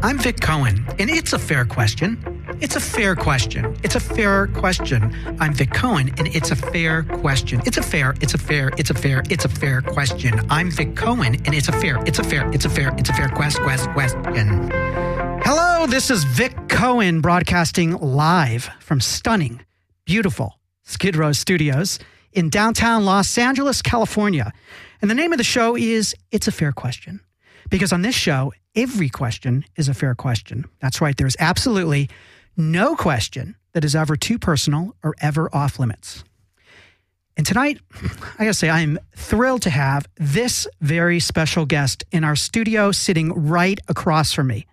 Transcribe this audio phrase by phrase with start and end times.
[0.00, 2.44] I'm Vic Cohen, and it's a fair question.
[2.60, 3.76] It's a fair question.
[3.82, 5.12] It's a fair question.
[5.40, 7.60] I'm Vic Cohen, and it's a fair question.
[7.66, 10.40] It's a fair, it's a fair, it's a fair, it's a fair question.
[10.50, 13.12] I'm Vic Cohen, and it's a fair, it's a fair, it's a fair, it's a
[13.12, 14.70] fair quest, quest, question.
[15.42, 19.64] Hello, this is Vic Cohen broadcasting live from stunning,
[20.04, 21.98] beautiful Skid Row Studios
[22.32, 24.52] in downtown Los Angeles, California.
[25.02, 27.20] And the name of the show is It's a Fair Question.
[27.68, 30.64] Because on this show, every question is a fair question.
[30.80, 32.08] That's right, there's absolutely
[32.56, 36.24] no question that is ever too personal or ever off limits.
[37.36, 37.78] And tonight,
[38.38, 43.32] I gotta say, I'm thrilled to have this very special guest in our studio sitting
[43.32, 44.66] right across from me.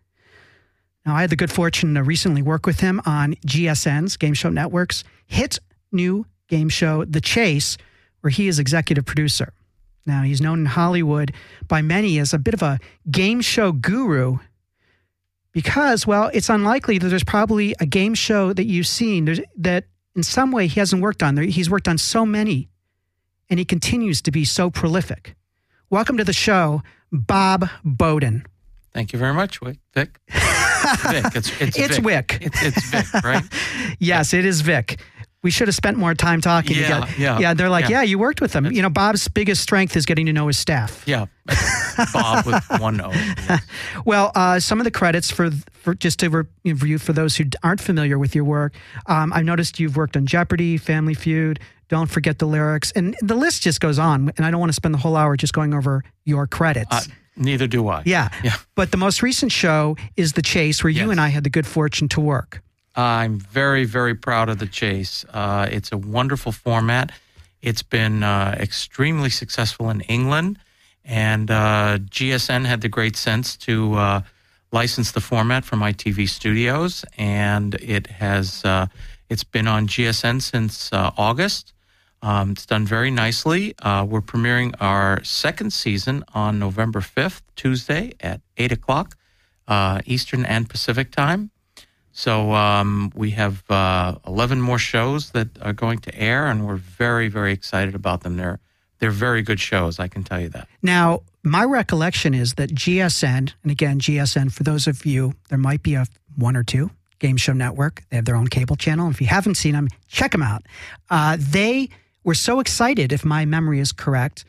[1.05, 4.50] Now, I had the good fortune to recently work with him on GSN's Game Show
[4.50, 5.59] Network's hit
[5.91, 7.77] new game show, The Chase,
[8.22, 9.53] where he is executive producer.
[10.05, 11.34] Now, he's known in Hollywood
[11.68, 14.38] by many as a bit of a game show guru
[15.52, 20.22] because, well, it's unlikely that there's probably a game show that you've seen that in
[20.22, 21.38] some way he hasn't worked on.
[21.38, 22.70] He's worked on so many,
[23.50, 25.36] and he continues to be so prolific.
[25.89, 28.45] Welcome to the show, Bob Boden.
[28.94, 29.80] Thank you very much, Vic.
[29.94, 30.20] Vic.
[31.36, 32.06] It's, it's, it's Vic.
[32.06, 32.38] Wick.
[32.42, 33.44] It's, it's Vic, right?
[34.00, 35.00] yes, it is Vic
[35.46, 36.76] we should have spent more time talking.
[36.76, 37.54] Yeah, yeah, yeah.
[37.54, 38.02] They're like, yeah.
[38.02, 38.02] yeah.
[38.02, 38.66] you worked with them.
[38.72, 41.04] you know, Bob's biggest strength is getting to know his staff.
[41.06, 41.28] Yeah,
[42.14, 43.12] Bob with one O.
[43.12, 43.62] Yes.
[44.06, 47.80] well, uh, some of the credits for for just to review for those who aren't
[47.80, 48.73] familiar with your work.
[49.06, 51.60] Um, I've noticed you've worked on Jeopardy, Family Feud.
[51.90, 54.32] Don't forget the lyrics, and the list just goes on.
[54.38, 56.90] And I don't want to spend the whole hour just going over your credits.
[56.90, 57.02] Uh,
[57.38, 58.02] neither do I.
[58.04, 58.30] Yeah.
[58.44, 58.56] yeah.
[58.73, 61.04] But the most recent show is The Chase, where yes.
[61.04, 62.64] you and I had the good fortune to work.
[62.96, 65.26] I'm very, very proud of the chase.
[65.34, 67.12] Uh, it's a wonderful format.
[67.62, 70.60] It's been uh, extremely successful in England,
[71.04, 74.22] and uh, GSN had the great sense to uh,
[74.72, 78.88] license the format from ITV Studios, and it has uh,
[79.30, 81.73] it's been on GSN since uh, August.
[82.22, 83.76] Um, it's done very nicely.
[83.84, 89.17] we're premiering our second season on November 5th, Tuesday at 8 o'clock
[90.05, 91.52] Eastern and Pacific time.
[92.17, 96.77] So um, we have uh, 11 more shows that are going to air, and we're
[96.77, 98.37] very, very excited about them.
[98.37, 98.59] They're
[98.99, 100.70] they're very good shows, I can tell you that.
[100.81, 105.83] Now, my recollection is that GSN, and again, GSN, for those of you, there might
[105.83, 106.05] be a
[106.37, 106.89] one or two
[107.20, 108.04] game show network.
[108.09, 109.09] They have their own cable channel.
[109.09, 110.64] If you haven't seen them, check them out.
[111.09, 111.89] Uh, they
[112.23, 114.45] were so excited, if my memory is correct,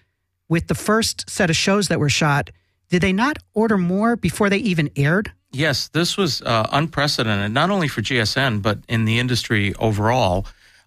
[0.49, 2.51] with the first set of shows that were shot.
[2.91, 5.33] Did they not order more before they even aired?
[5.53, 10.47] Yes, this was uh, unprecedented, not only for GSN, but in the industry overall.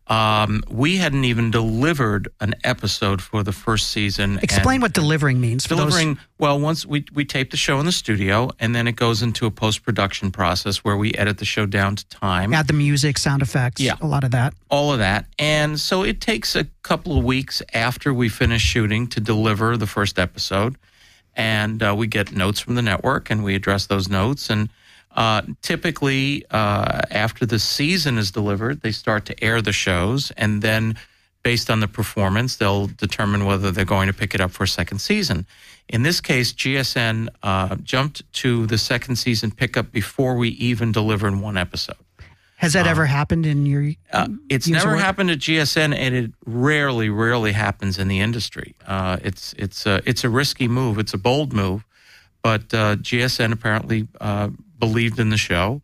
[0.09, 4.39] Um, we hadn't even delivered an episode for the first season.
[4.41, 5.65] Explain what delivering means.
[5.65, 6.23] delivering, those...
[6.39, 9.45] well, once we, we tape the show in the studio, and then it goes into
[9.45, 12.55] a post production process where we edit the show down to time.
[12.55, 13.97] Add the music, sound effects, yeah.
[14.01, 14.55] a lot of that.
[14.69, 15.25] All of that.
[15.37, 19.87] And so it takes a couple of weeks after we finish shooting to deliver the
[19.87, 20.75] first episode
[21.39, 24.49] and uh, we get notes from the network and we address those notes.
[24.49, 24.67] And
[25.15, 30.61] uh, typically, uh, after the season is delivered, they start to air the shows, and
[30.61, 30.97] then
[31.41, 34.67] based on the performance, they'll determine whether they're going to pick it up for a
[34.67, 35.45] second season.
[35.87, 41.39] In this case, GSN uh, jumped to the second season pickup before we even delivered
[41.39, 41.95] one episode.
[42.59, 43.93] Has that uh, ever happened in your?
[44.11, 44.99] Uh, it's never work?
[44.99, 48.75] happened at GSN, and it rarely, rarely happens in the industry.
[48.85, 50.99] Uh, it's it's a it's a risky move.
[50.99, 51.85] It's a bold move,
[52.41, 55.81] but uh, GSN apparently uh, believed in the show,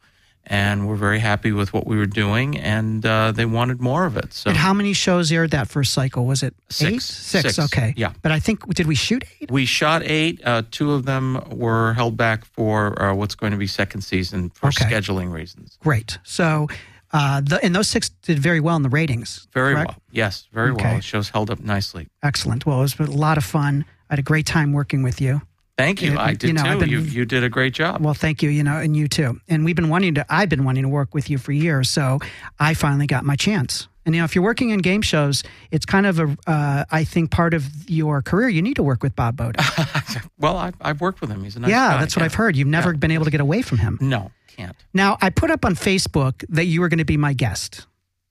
[0.48, 4.18] and we're very happy with what we were doing, and uh, they wanted more of
[4.18, 4.34] it.
[4.34, 6.26] So, and how many shows aired that first cycle?
[6.26, 6.92] Was it six?
[6.92, 7.02] Eight?
[7.02, 7.56] Six.
[7.56, 7.60] Six.
[7.60, 7.94] Okay.
[7.98, 8.14] Yeah.
[8.22, 9.52] But I think did we shoot eight?
[9.52, 10.42] We shot eight.
[10.44, 14.52] Uh, two of them were held back for uh, what's going to be second season
[14.52, 14.86] for okay.
[14.86, 15.78] scheduling reasons.
[15.82, 16.18] Great.
[16.24, 16.68] So.
[17.14, 19.48] Uh, the, and those six did very well in the ratings.
[19.54, 19.92] Very correct?
[19.92, 20.02] well.
[20.12, 20.84] Yes, very okay.
[20.84, 20.96] well.
[20.98, 22.10] The show's held up nicely.
[22.24, 22.66] Excellent.
[22.66, 23.86] Well, it was a lot of fun.
[24.10, 25.42] I had a great time working with you.
[25.78, 26.18] Thank you.
[26.18, 26.80] I did you know, too.
[26.80, 28.02] Been, you, you did a great job.
[28.02, 28.50] Well, thank you.
[28.50, 29.42] You know, and you too.
[29.50, 30.26] And we've been wanting to.
[30.30, 31.90] I've been wanting to work with you for years.
[31.90, 32.20] So
[32.60, 33.88] I finally got my chance.
[34.06, 36.38] And you know, if you're working in game shows, it's kind of a.
[36.48, 39.66] Uh, I think part of your career, you need to work with Bob Boden.
[40.40, 41.44] well, I've, I've worked with him.
[41.44, 42.00] He's a nice yeah, guy.
[42.00, 42.26] that's what yeah.
[42.26, 42.56] I've heard.
[42.56, 42.98] You've never yeah.
[42.98, 43.98] been able to get away from him.
[44.00, 44.78] No, can't.
[44.94, 47.86] Now, I put up on Facebook that you were going to be my guest,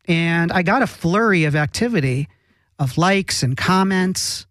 [0.09, 2.29] and I got a flurry of activity,
[2.79, 4.47] of likes and comments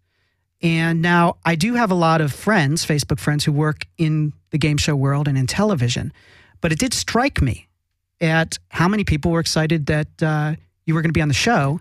[0.64, 4.56] and now I do have a lot of friends, Facebook friends, who work in the
[4.56, 6.10] game show world and in television.
[6.62, 7.68] But it did strike me
[8.22, 10.54] at how many people were excited that uh,
[10.86, 11.80] you were going to be on the show.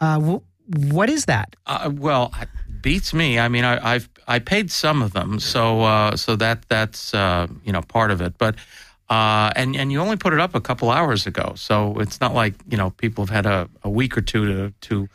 [0.00, 1.56] Uh, wh- what is that?
[1.66, 2.32] Uh, well,
[2.80, 3.38] beats me.
[3.38, 7.48] I mean, I, I've I paid some of them, so uh, so that that's uh,
[7.64, 8.38] you know part of it.
[8.38, 8.54] But
[9.10, 12.32] uh, and and you only put it up a couple hours ago, so it's not
[12.32, 15.08] like you know people have had a, a week or two to to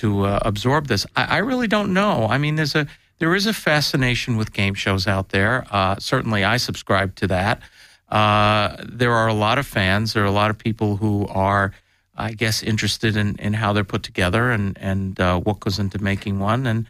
[0.00, 1.06] to uh, absorb this.
[1.16, 2.26] I, I really don't know.
[2.28, 2.86] I mean, there's a
[3.18, 5.66] there is a fascination with game shows out there.
[5.70, 7.60] Uh, certainly, I subscribe to that.
[8.08, 10.14] Uh, there are a lot of fans.
[10.14, 11.72] There are a lot of people who are,
[12.16, 16.02] I guess, interested in, in how they're put together and and uh, what goes into
[16.02, 16.66] making one.
[16.66, 16.86] And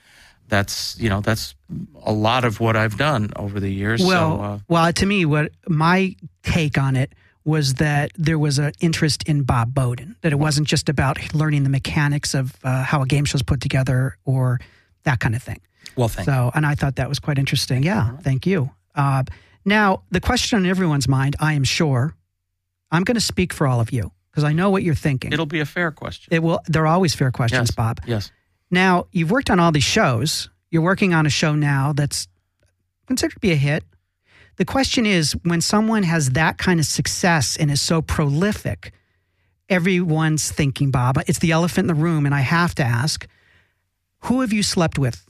[0.49, 1.55] that's you know that's
[2.05, 4.01] a lot of what I've done over the years.
[4.01, 6.15] Well, so, uh, well, to me, what my
[6.45, 7.13] take on it
[7.45, 10.17] was that there was an interest in Bob Boden.
[10.23, 13.61] That it wasn't just about learning the mechanics of uh, how a game show's put
[13.61, 14.61] together or
[15.05, 15.61] that kind of thing.
[15.97, 16.33] well, thank you.
[16.33, 17.83] So, and I thought that was quite interesting.
[17.83, 18.71] Yeah, thank you.
[18.95, 19.23] Uh,
[19.65, 22.15] now, the question on everyone's mind, I am sure,
[22.91, 25.33] I'm going to speak for all of you because I know what you're thinking.
[25.33, 26.33] It'll be a fair question.
[26.35, 26.61] it will.
[26.67, 27.75] They're always fair questions, Yes.
[27.75, 28.01] Bob.
[28.07, 28.31] yes.
[28.71, 30.49] Now, you've worked on all these shows.
[30.71, 32.29] You're working on a show now that's
[33.07, 33.83] considered to be a hit.
[34.57, 38.93] The question is when someone has that kind of success and is so prolific,
[39.69, 42.27] everyone's thinking, Bob, it's the elephant in the room.
[42.27, 43.27] And I have to ask,
[44.25, 45.25] who have you slept with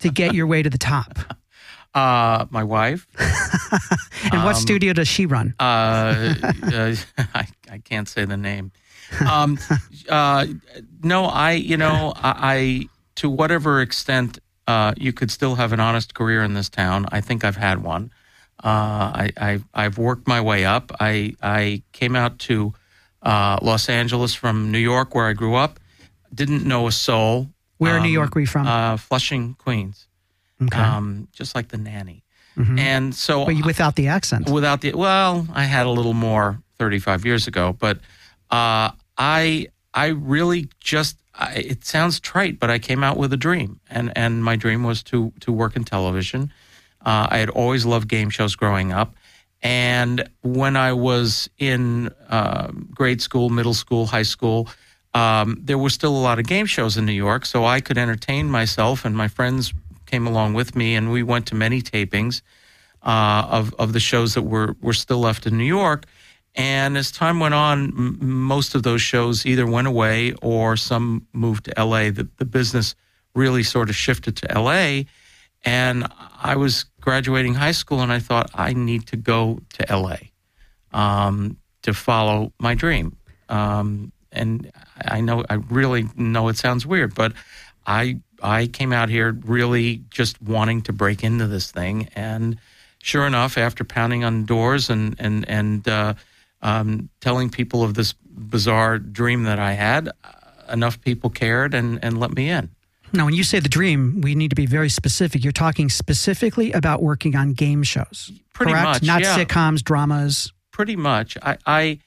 [0.00, 1.18] to get your way to the top?
[1.94, 3.06] Uh, my wife.
[4.30, 5.54] And what Um, studio does she run?
[5.58, 6.94] Uh, uh,
[7.34, 8.72] I, I can't say the name.
[9.26, 9.58] Um,
[10.08, 10.46] uh,
[11.02, 14.38] no, I, you know, I, I to whatever extent
[14.68, 17.06] uh, you could still have an honest career in this town.
[17.10, 18.12] I think I've had one.
[18.62, 18.68] Uh,
[19.26, 20.90] I, I, I've worked my way up.
[21.00, 22.74] I, I came out to
[23.22, 25.78] uh, Los Angeles from New York, where I grew up.
[26.34, 27.48] Didn't know a soul.
[27.78, 28.66] Where in New Um, York were you from?
[28.66, 30.08] Uh, Flushing, Queens.
[30.62, 30.78] okay.
[30.78, 32.24] Um, just like the nanny.
[32.56, 32.78] Mhm.
[32.80, 34.50] And so but you, without the accent.
[34.50, 37.98] without the well i had a little more 35 years ago but
[38.50, 43.36] uh, i i really just I, it sounds trite but i came out with a
[43.36, 46.52] dream and and my dream was to to work in television
[47.04, 49.14] uh, i had always loved game shows growing up
[49.62, 54.68] and when i was in uh, grade school middle school high school
[55.14, 57.98] um, there were still a lot of game shows in new york so i could
[57.98, 59.72] entertain myself and my friends
[60.06, 62.42] came along with me and we went to many tapings
[63.02, 66.06] uh, of of the shows that were were still left in New York.
[66.54, 71.26] And as time went on, m- most of those shows either went away or some
[71.32, 72.10] moved to LA.
[72.10, 72.94] The, the business
[73.34, 75.02] really sort of shifted to LA.
[75.68, 76.06] And
[76.42, 80.16] I was graduating high school and I thought, I need to go to LA
[80.98, 83.18] um, to follow my dream.
[83.50, 87.34] Um, and I know, I really know it sounds weird, but
[87.86, 92.58] I I came out here really just wanting to break into this thing, and
[93.02, 96.14] sure enough, after pounding on doors and and and uh,
[96.62, 101.98] um, telling people of this bizarre dream that I had, uh, enough people cared and
[102.02, 102.70] and let me in.
[103.12, 105.42] Now, when you say the dream, we need to be very specific.
[105.42, 108.84] You're talking specifically about working on game shows, Pretty correct?
[108.84, 109.36] much, Not yeah.
[109.38, 110.52] sitcoms, dramas.
[110.72, 111.36] pretty much.
[111.42, 111.98] I, I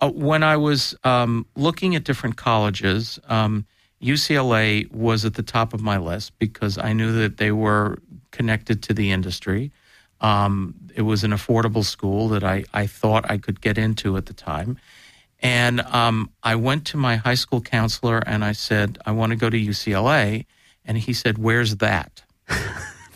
[0.00, 3.66] uh, when I was um, looking at different colleges, um,
[4.02, 7.98] UCLA was at the top of my list because I knew that they were
[8.30, 9.72] connected to the industry.
[10.20, 14.26] Um, it was an affordable school that I, I thought I could get into at
[14.26, 14.78] the time.
[15.40, 19.36] And um, I went to my high school counselor and I said, I want to
[19.36, 20.46] go to UCLA.
[20.84, 22.22] And he said, Where's that?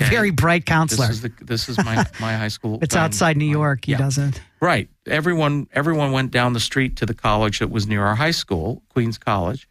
[0.00, 0.10] Okay.
[0.10, 1.06] Very bright counselor.
[1.06, 2.78] This is the this is my my high school.
[2.82, 3.84] it's um, outside New York.
[3.84, 3.98] He yeah.
[3.98, 4.40] doesn't.
[4.60, 4.88] Right.
[5.06, 8.82] Everyone everyone went down the street to the college that was near our high school,
[8.88, 9.68] Queens College.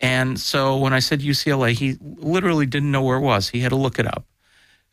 [0.00, 3.48] And so when I said UCLA, he literally didn't know where it was.
[3.48, 4.24] He had to look it up.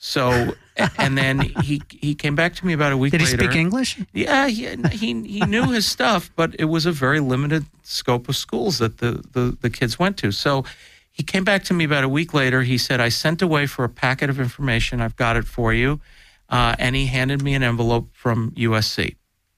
[0.02, 0.54] So
[0.98, 3.26] and then he he came back to me about a week later.
[3.26, 3.52] Did he later.
[3.52, 4.00] speak English?
[4.14, 8.36] Yeah, he, he he knew his stuff, but it was a very limited scope of
[8.38, 10.32] schools that the, the, the kids went to.
[10.32, 10.64] So
[11.12, 12.62] he came back to me about a week later.
[12.64, 15.02] He said, I sent away for a packet of information.
[15.02, 16.00] I've got it for you.
[16.48, 19.16] Uh, and he handed me an envelope from USC.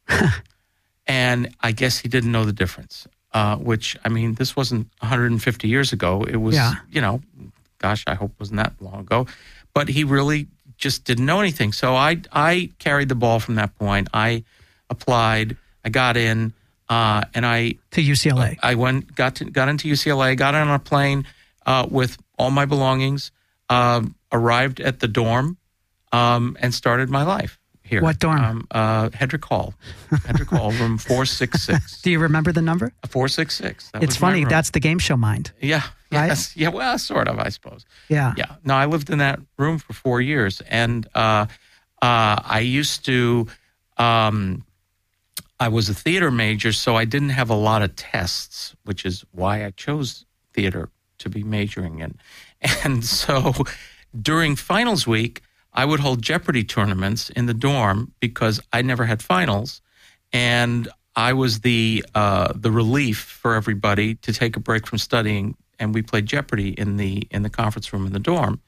[1.07, 5.67] and I guess he didn't know the difference, uh, which, I mean, this wasn't 150
[5.67, 6.23] years ago.
[6.23, 6.73] It was, Yeah.
[6.89, 7.21] you know,
[7.77, 9.27] gosh, I hope it wasn't that long ago.
[9.73, 10.47] But he really
[10.77, 11.71] just didn't know anything.
[11.71, 14.09] So I, I carried the ball from that point.
[14.13, 14.43] I
[14.89, 16.53] applied, I got in,
[16.89, 18.57] uh, and I To UCLA.
[18.61, 21.25] I went got to, got into UCLA, got on a plane
[21.65, 23.31] uh, with all my belongings,
[23.69, 25.57] um, arrived at the dorm,
[26.11, 28.01] um, and started my life here.
[28.01, 28.43] What dorm?
[28.43, 29.73] Um, uh, Hedrick Hall,
[30.09, 32.01] Hedrick Hall, room four six six.
[32.01, 32.91] Do you remember the number?
[33.07, 33.89] Four six six.
[33.95, 34.43] It's funny.
[34.45, 35.51] That's the game show mind.
[35.61, 35.83] yeah,
[36.21, 36.27] Right?
[36.27, 36.69] yes, yeah.
[36.69, 37.85] Well, sort of, I suppose.
[38.09, 38.33] Yeah.
[38.35, 38.55] Yeah.
[38.65, 41.45] No, I lived in that room for four years, and uh,
[42.01, 43.47] uh, I used to.
[43.97, 44.65] Um,
[45.59, 49.23] I was a theater major, so I didn't have a lot of tests, which is
[49.31, 50.89] why I chose theater
[51.19, 52.17] to be majoring in.
[52.83, 53.53] And so
[54.19, 55.41] During finals week,
[55.73, 59.81] I would hold Jeopardy tournaments in the dorm because I never had finals,
[60.33, 65.55] and I was the uh, the relief for everybody to take a break from studying,
[65.81, 68.61] and we played Jeopardy in the in the conference room in the dorm.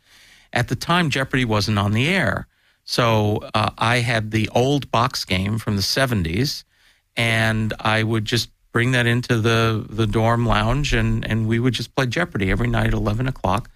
[0.51, 2.47] At the time, Jeopardy wasn't on the air,
[2.83, 6.63] so uh, I had the old box game from the '70s,
[7.15, 11.73] and I would just bring that into the the dorm lounge, and and we would
[11.73, 13.69] just play Jeopardy every night at eleven o'clock,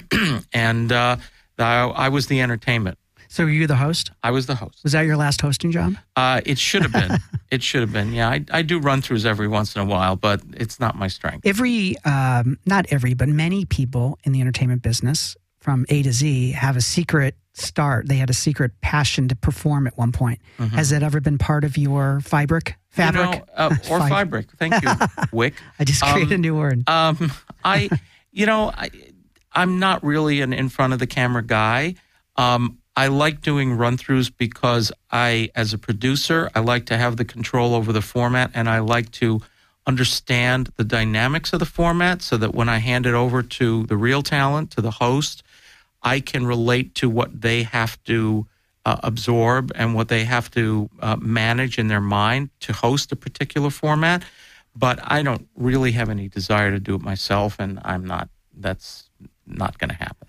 [0.52, 1.16] and uh,
[1.58, 2.96] I, I was the entertainment.
[3.28, 4.10] So were you the host?
[4.22, 4.80] I was the host.
[4.82, 5.94] Was that your last hosting job?
[6.16, 7.18] Uh, it should have been.
[7.50, 8.12] it should have been.
[8.12, 11.08] Yeah, I, I do run throughs every once in a while, but it's not my
[11.08, 11.46] strength.
[11.46, 16.52] Every, um, not every, but many people in the entertainment business from A to Z
[16.52, 18.08] have a secret start.
[18.08, 20.40] They had a secret passion to perform at one point.
[20.58, 20.74] Mm-hmm.
[20.76, 22.74] Has that ever been part of your fabric?
[22.90, 23.24] Fabric?
[23.32, 24.48] You know, uh, or fabric.
[24.58, 24.90] Thank you,
[25.32, 25.54] Wick.
[25.78, 26.88] I just created a Um, new word.
[26.88, 27.32] Um,
[27.64, 27.88] I,
[28.32, 28.90] you know, I,
[29.52, 31.94] I'm not really an in front of the camera guy.
[32.36, 37.16] Um, I like doing run throughs because I, as a producer, I like to have
[37.16, 39.42] the control over the format and I like to
[39.86, 43.96] understand the dynamics of the format so that when I hand it over to the
[43.96, 45.42] real talent, to the host,
[46.02, 48.46] I can relate to what they have to
[48.86, 53.16] uh, absorb and what they have to uh, manage in their mind to host a
[53.16, 54.22] particular format.
[54.76, 58.28] But I don't really have any desire to do it myself, and I'm not.
[58.56, 59.08] That's
[59.46, 60.28] not going to happen.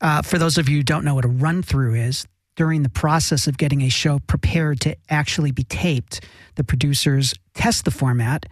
[0.00, 2.26] Uh, for those of you who don't know what a run through is,
[2.56, 6.20] during the process of getting a show prepared to actually be taped,
[6.56, 8.46] the producers test the format,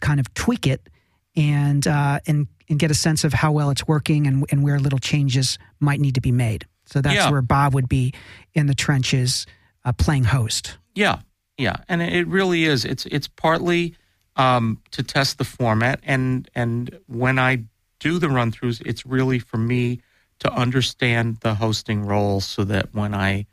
[0.00, 0.88] kind of tweak it,
[1.36, 4.78] and uh, and and get a sense of how well it's working and, and where
[4.78, 6.66] little changes might need to be made.
[6.86, 7.30] So that's Yeah.
[7.30, 8.12] where Bob would be
[8.54, 9.46] in the trenches
[9.84, 10.76] uh, playing host.
[10.94, 11.20] Yeah,
[11.56, 12.84] yeah, and it really is.
[12.84, 13.94] It's it's partly
[14.36, 17.64] um, to test the format, and and when I
[18.00, 20.00] do the run throughs, it's really for me
[20.40, 23.46] to understand the hosting role, so that when I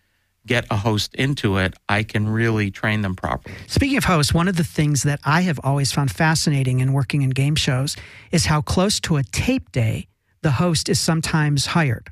[0.45, 3.55] get a host into it, I can really train them properly.
[3.67, 7.23] Speaking of hosts, one of the things that I have always found fascinating in working
[7.23, 7.95] in game shows
[8.31, 10.07] is how close to a tape day
[10.41, 12.09] the host is sometimes hired.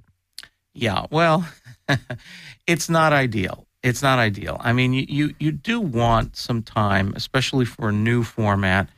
[0.73, 1.47] Yeah, well,
[2.67, 3.67] it's not ideal.
[3.83, 4.57] It's not ideal.
[4.61, 8.89] I mean, you, you, you do want some time, especially for a new format,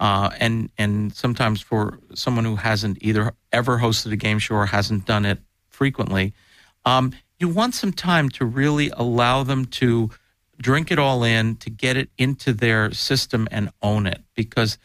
[0.00, 4.66] uh, and and sometimes for someone who hasn't either ever hosted a game show or
[4.66, 5.38] hasn't done it
[5.68, 6.32] frequently.
[6.84, 10.10] Um, you want some time to really allow them to
[10.58, 14.78] drink it all in, to get it into their system and own it, because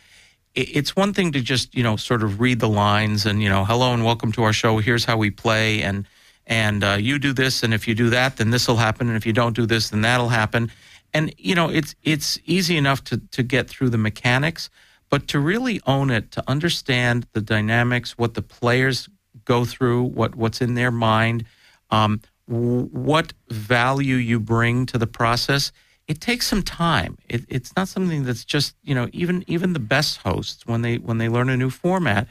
[0.53, 3.65] it's one thing to just you know sort of read the lines and you know
[3.65, 6.07] hello and welcome to our show here's how we play and
[6.48, 9.17] and uh, you do this and if you do that then this will happen and
[9.17, 10.72] if you don't do this then that'll happen
[11.13, 14.69] and you know it's it's easy enough to to get through the mechanics
[15.09, 19.09] but to really own it to understand the dynamics what the players
[19.43, 21.45] go through what what's in their mind
[21.91, 25.71] um, what value you bring to the process
[26.07, 27.17] it takes some time.
[27.27, 30.97] It, it's not something that's just you know even even the best hosts when they
[30.97, 32.27] when they learn a new format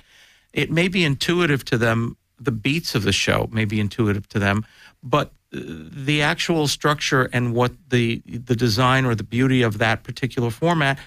[0.52, 4.38] it may be intuitive to them the beats of the show may be intuitive to
[4.38, 4.64] them
[5.02, 10.02] but uh, the actual structure and what the the design or the beauty of that
[10.04, 10.98] particular format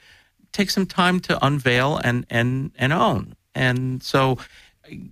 [0.57, 3.35] takes some time to unveil and and and own.
[3.53, 4.37] And so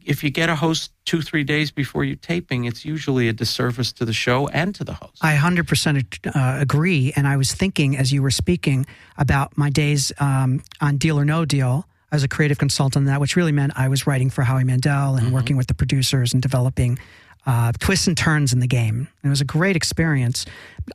[0.05, 3.91] if you get a host two three days before you taping it's usually a disservice
[3.93, 5.17] to the show and to the host.
[5.21, 7.13] I 100% uh, agree.
[7.15, 8.85] And I was thinking as you were speaking
[9.17, 13.19] about my days um, on Deal or No Deal as a creative consultant, on that
[13.19, 16.41] which really meant I was writing for Howie Mandel and working with the producers and
[16.41, 16.97] developing
[17.45, 19.07] uh, twists and turns in the game.
[19.23, 20.45] It was a great experience.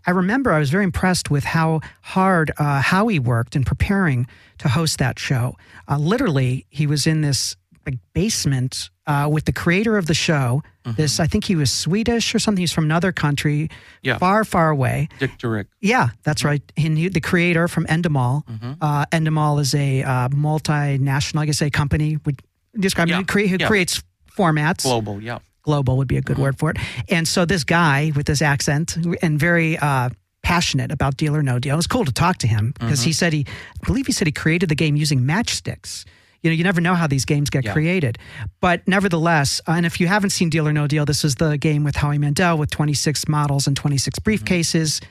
[0.07, 4.27] I remember I was very impressed with how hard uh, Howie worked in preparing
[4.59, 5.57] to host that show.
[5.89, 10.63] Uh, literally, he was in this like basement uh, with the creator of the show.
[10.97, 12.61] This, I think he was Swedish or something.
[12.61, 13.71] He's from another country,
[14.03, 14.19] Yeah.
[14.19, 15.09] far, far away.
[15.21, 16.61] Dick de Rijk Yeah, that's right.
[16.77, 18.43] And he, the creator from Endemol.
[18.81, 22.43] Uh, Endemol is a uh, multinational, I guess, a company would
[22.79, 23.67] describe Yeah, it, who yeah.
[23.69, 24.03] creates
[24.37, 24.83] formats.
[24.83, 26.79] global yeah Global would be a good word for it.
[27.09, 30.11] And so this guy with this accent and very uh,
[30.43, 31.75] passionate about Deal or No Deal.
[31.75, 33.45] It was cool to talk to him because he said he,
[33.83, 36.05] I believe he said he created the game using matchsticks.
[36.43, 37.75] You know, you never know how these games get Yeah.
[37.75, 38.19] created.
[38.61, 41.59] But nevertheless, uh, and if you haven't seen Deal or No Deal, this is the
[41.59, 45.03] game with Howie Mandel with 26 models and 26 briefcases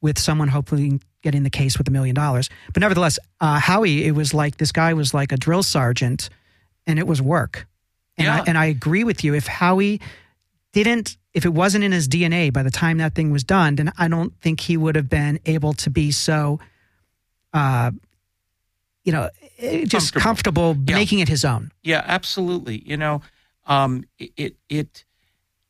[0.00, 2.50] with someone hopefully getting the case with a million dollars.
[2.74, 6.28] But nevertheless, uh, Howie, it was like this guy was like a drill sergeant
[6.86, 7.66] and it was work.
[8.18, 9.34] And, I, and I agree with you.
[9.34, 10.00] If Howie
[10.72, 13.92] didn't, if it wasn't in his DNA by the time that thing was done, then
[13.98, 16.58] I don't think he would have been able to be so,
[17.52, 17.90] uh,
[19.04, 20.94] you know, eh, just comfortable, Yeah.
[20.96, 21.72] making it his own.
[21.82, 22.82] Yeah, absolutely.
[22.86, 23.22] You know,
[23.66, 25.04] um, it it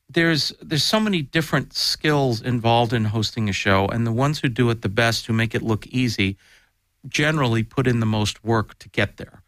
[0.09, 4.49] there's there's so many different skills involved in hosting a show, and the ones who
[4.49, 6.37] do it the best, who make it look easy,
[7.09, 9.43] generally put in the most work to get there.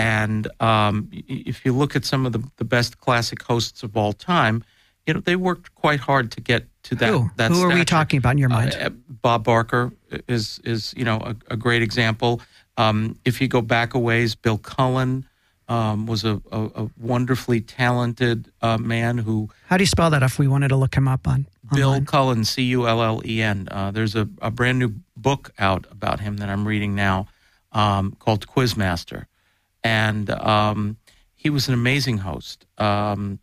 [0.00, 4.12] And um, if you look at some of the, the best classic hosts of all
[4.14, 4.64] time,
[5.06, 7.08] you know they worked quite hard to get to that.
[7.08, 7.30] Who?
[7.36, 8.76] that Who are we talking about in your mind?
[8.80, 9.92] Uh, Bob Barker
[10.28, 12.40] is is you know a, a great example.
[12.76, 15.26] Um, if you go back a ways, Bill Cullen
[15.68, 20.22] um, was a, a, a wonderfully talented uh, man who How do you spell that
[20.22, 22.06] if we wanted to look him up on Bill online?
[22.06, 23.68] Cullen, C U L L E N.
[23.70, 27.28] Uh, there's a, a brand new book out about him that I'm reading now
[27.72, 29.26] um, called Quizmaster.
[29.82, 30.96] And um,
[31.34, 32.66] he was an amazing host.
[32.78, 33.38] Um,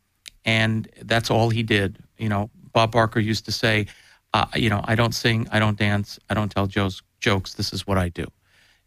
[0.45, 1.99] and that's all he did.
[2.17, 3.87] You know, Bob Barker used to say,
[4.33, 7.01] uh, you know, I don't sing, I don't dance, I don't tell jokes.
[7.19, 7.53] jokes.
[7.55, 8.25] This is what I do.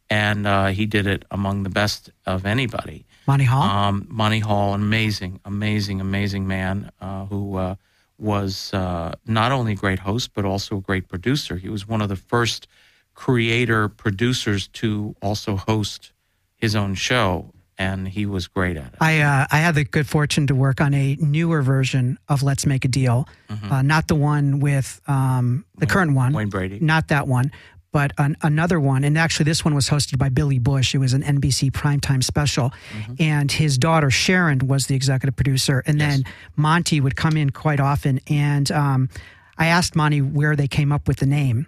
[0.08, 3.04] And uh, he did it among the best of anybody.
[3.26, 3.62] Monty Hall?
[3.62, 7.74] Um, Monty Hall, an amazing, amazing, amazing man uh, who uh,
[8.18, 11.56] was uh, not only a great host but also a great producer.
[11.56, 12.66] He was one of the first
[13.14, 16.12] creator producers to also host
[16.60, 18.94] his own show, and he was great at it.
[19.00, 22.66] I uh, I had the good fortune to work on a newer version of Let's
[22.66, 23.26] Make a Deal,
[23.70, 26.36] uh, not the one with um, the current one, Mm-hmm.
[26.36, 26.78] Wayne Brady.
[26.80, 27.50] not that one,
[27.92, 29.02] but an, another one.
[29.04, 30.94] And actually, this one was hosted by Billy Bush.
[30.94, 33.14] It was an NBC primetime special, Mm-hmm.
[33.18, 35.82] and his daughter Sharon was the executive producer.
[35.86, 36.24] And then
[36.56, 39.08] Monty would come in quite often, and um,
[39.56, 41.66] I asked Monty where they came up with the name.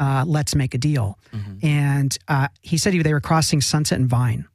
[0.00, 1.66] Uh, Let's make a deal, Mm-hmm.
[1.66, 4.46] and uh, he said he, they were crossing Sunset and Vine,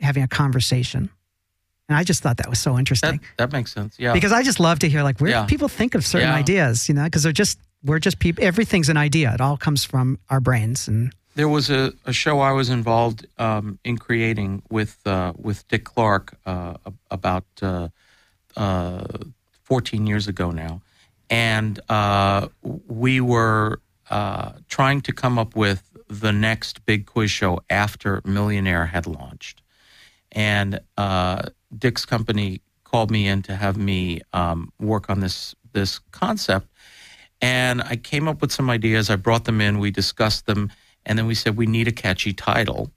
[0.00, 1.08] having a conversation,
[1.88, 3.96] and I just thought that was so interesting That, that makes sense.
[3.98, 4.12] Yeah.
[4.12, 5.46] because I just love to hear like where Yeah.
[5.46, 6.40] people think of certain Yeah.
[6.42, 8.44] ideas, you know, because they're just we're just people.
[8.44, 9.32] Everything's an idea.
[9.34, 13.26] It all comes from our brains, and there was a, a show I was involved
[13.38, 16.74] um, in creating with uh, with Dick Clark uh,
[17.10, 17.88] about uh,
[18.56, 19.04] uh,
[19.64, 20.80] 14 years ago now,
[21.30, 22.48] and uh,
[22.88, 23.80] we were
[24.12, 29.62] uh, trying to come up with the next big quiz show after Millionaire had launched,
[30.30, 31.44] and uh,
[31.76, 36.68] Dick's company called me in to have me um, work on this this concept.
[37.40, 39.08] And I came up with some ideas.
[39.08, 39.78] I brought them in.
[39.78, 40.70] We discussed them,
[41.06, 42.92] and then we said we need a catchy title.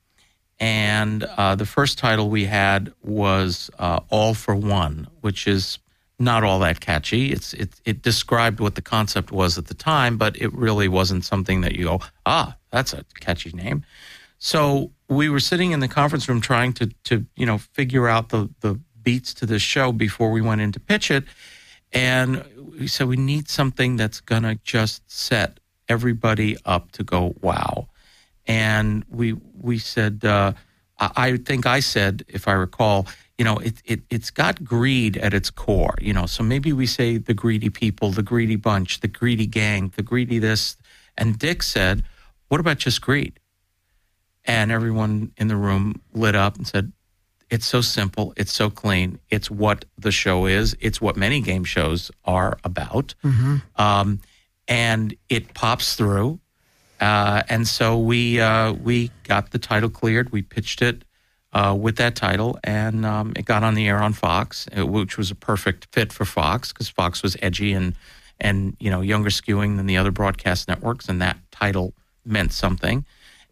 [0.59, 5.79] And uh, the first title we had was uh, "All for One," which is
[6.19, 7.32] not all that catchy.
[7.32, 11.25] It's it it described what the concept was at the time, but it really wasn't
[11.25, 13.84] something that you go, ah, that's a catchy name.
[14.38, 18.30] So we were sitting in the conference room trying to to you know figure out
[18.30, 21.25] the the beats to the show before we went in to pitch it,
[21.91, 22.43] and
[22.80, 27.88] we said we need something that's gonna just set everybody up to go wow,
[28.47, 30.54] and we we said uh,
[30.99, 33.08] I think I said if I recall.
[33.37, 36.25] You know, it, it, it's got greed at its core, you know.
[36.25, 40.39] So maybe we say the greedy people, the greedy bunch, the greedy gang, the greedy
[40.39, 40.77] this.
[41.17, 42.03] And Dick said,
[42.47, 43.39] What about just greed?
[44.45, 46.93] And everyone in the room lit up and said,
[47.49, 48.33] It's so simple.
[48.37, 49.19] It's so clean.
[49.29, 50.77] It's what the show is.
[50.79, 53.15] It's what many game shows are about.
[53.75, 54.21] Um,
[54.67, 56.39] and it pops through.
[57.01, 60.31] Uh, and so we uh, we got the title cleared.
[60.31, 61.03] We pitched it
[61.55, 65.17] uh, with that title, and um, it got on the air on Fox, uh, which
[65.17, 67.95] was a perfect fit for Fox because Fox was edgy and
[68.41, 71.93] and you know younger skewing than the other broadcast networks, and that title
[72.25, 73.05] meant something.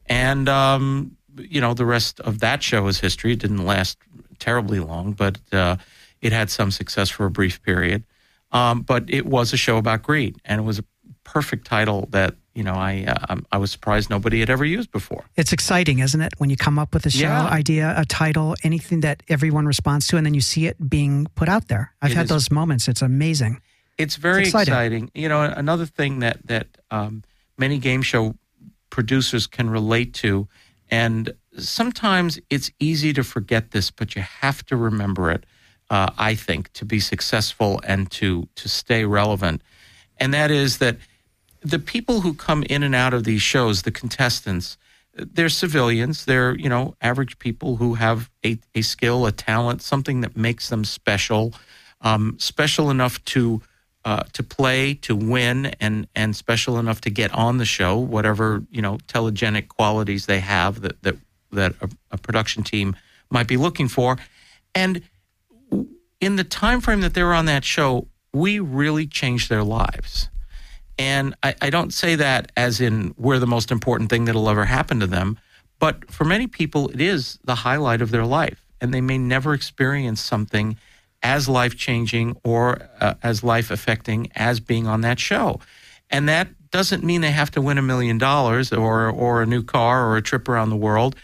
[0.07, 3.31] And um, you know the rest of that show is history.
[3.31, 3.97] It didn't last
[4.37, 5.77] terribly long, but uh,
[6.21, 8.03] it had some success for a brief period.
[8.51, 10.83] Um, but it was a show about greed, and it was a
[11.23, 15.23] perfect title that you know I uh, I was surprised nobody had ever used before.
[15.35, 16.33] it's exciting, isn't it?
[16.37, 17.45] When you come up with a show Yeah.
[17.59, 21.49] idea, a title, anything that everyone responds to, and then you see it being put
[21.49, 21.93] out there.
[22.01, 22.29] I've It had is.
[22.29, 22.87] those moments.
[22.87, 23.59] It's amazing.
[23.97, 24.73] It's very It's exciting.
[24.73, 25.11] exciting.
[25.13, 27.23] You know, another thing that that um,
[27.57, 28.35] many game show
[28.89, 30.47] producers can relate to,
[30.91, 35.45] and sometimes it's easy to forget this, but you have to remember it.
[35.89, 39.61] Uh, I think to be successful and to to stay relevant,
[40.17, 40.97] and that is that
[41.63, 44.77] the people who come in and out of these shows, the contestants,
[45.13, 46.25] they're civilians.
[46.25, 50.69] They're you know average people who have a, a skill, a talent, something that makes
[50.69, 51.53] them special,
[52.01, 53.61] um, special enough to
[54.05, 57.97] uh, to play, to win, and and special enough to get on the show.
[57.97, 61.15] Whatever you know, telegenic qualities they have that that
[61.51, 62.95] that a, a production team
[63.29, 64.17] might be looking for,
[64.73, 65.01] and
[66.19, 70.29] in the time frame that they were on that show, we really changed their lives.
[70.97, 74.65] And I, I don't say that as in we're the most important thing that'll ever
[74.65, 75.39] happen to them,
[75.79, 78.63] but for many people, it is the highlight of their life.
[78.79, 80.77] And they may never experience something
[81.21, 85.59] as life changing or uh, as life affecting as being on that show.
[86.09, 89.63] And that doesn't mean they have to win a million dollars or or a new
[89.63, 91.15] car or a trip around the world.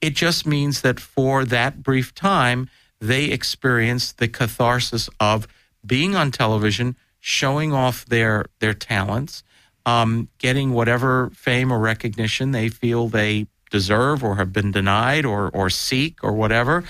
[0.00, 2.68] It just means that for that brief time,
[3.00, 5.48] they experience the catharsis of
[5.84, 9.42] being on television, showing off their their talents,
[9.84, 15.50] um, getting whatever fame or recognition they feel they deserve or have been denied or
[15.50, 16.84] or seek or whatever,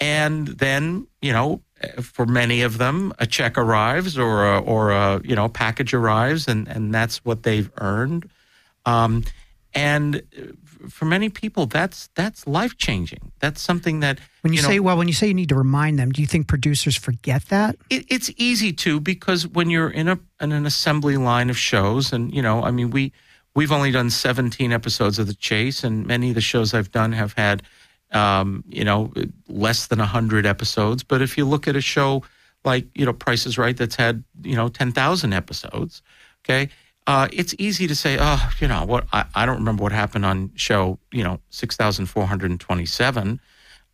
[0.00, 1.60] and then you know
[2.00, 6.48] for many of them, a check arrives or a, or a you know package arrives,
[6.48, 8.26] and and that's what they've earned.
[8.86, 9.22] Um,
[9.74, 10.22] and
[10.88, 13.32] for many people, that's that's life changing.
[13.40, 15.54] That's something that when you, you know, say well, when you say you need to
[15.56, 17.76] remind them, do you think producers forget that?
[17.90, 22.12] It, it's easy to because when you're in a in an assembly line of shows,
[22.12, 23.12] and you know, I mean, we
[23.54, 27.12] we've only done 17 episodes of The Chase, and many of the shows I've done
[27.12, 27.62] have had
[28.12, 29.12] um, you know,
[29.48, 31.02] less than 100 episodes.
[31.02, 32.22] But if you look at a show
[32.64, 36.02] like, you know, Price is Right that's had, you know, 10,000 episodes,
[36.44, 36.68] okay,
[37.08, 40.26] uh, it's easy to say, oh, you know, what, I, I don't remember what happened
[40.26, 43.40] on show, you know, 6,427.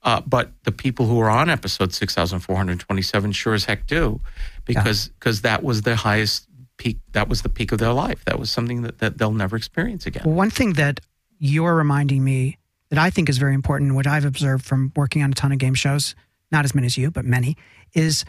[0.02, 4.20] Uh, but the people who are on episode 6,427 sure as heck do
[4.64, 5.50] because because yeah.
[5.50, 6.98] that was the highest peak.
[7.12, 8.24] That was the peak of their life.
[8.24, 10.24] That was something that, that they'll never experience again.
[10.26, 11.00] Well, one thing that
[11.38, 12.58] you're reminding me
[12.90, 15.58] that I think is very important, what I've observed from working on a ton of
[15.58, 16.16] game shows,
[16.50, 17.56] not as many as you, but many,
[17.92, 18.24] is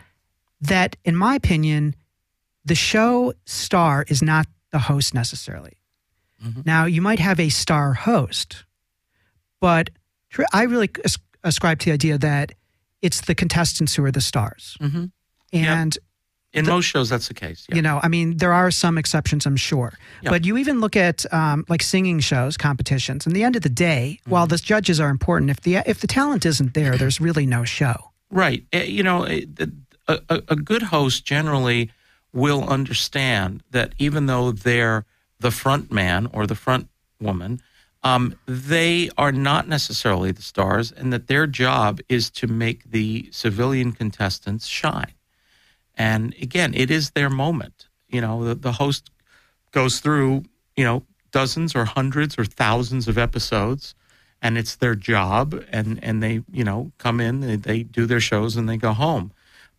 [0.61, 1.95] that in my opinion,
[2.63, 4.45] the show star is not
[4.75, 5.77] the host necessarily.
[6.43, 6.61] Mm-hmm.
[6.65, 8.65] Now, you might have a star host,
[9.61, 9.89] but
[10.51, 10.89] I really
[11.45, 12.51] ascribe to the idea that
[13.01, 14.77] it's the contestants who are the stars.
[14.81, 15.05] Mm-hmm.
[15.53, 16.03] And yep.
[16.51, 17.65] In the, most shows, that's the case.
[17.69, 17.75] Yeah.
[17.75, 19.93] You know, I mean, there are some exceptions, I'm sure.
[20.23, 20.31] Yep.
[20.31, 23.25] But you even look at um, like singing shows, competitions.
[23.25, 24.31] And the end of the day, mm-hmm.
[24.31, 27.63] while the judges are important, if the if the talent isn't there, there's really no
[27.63, 28.11] show.
[28.29, 28.65] Right.
[28.71, 29.45] Eh, you know, eh,
[30.07, 31.91] a, a, a good host generally
[32.35, 35.05] will understand that even though they're
[35.39, 36.87] the front man or the front
[37.19, 37.61] woman,
[38.03, 43.27] um, they are not necessarily the stars, and that their job is to make the
[43.31, 45.13] civilian contestants shine.
[45.95, 47.87] And again, it is their moment.
[48.09, 49.09] You know, the, the host
[49.71, 50.43] goes through,
[50.75, 53.95] you know, dozens or hundreds or thousands of episodes
[54.41, 58.19] and it's their job and, and they, you know, come in, they, they do their
[58.19, 59.31] shows and they go home.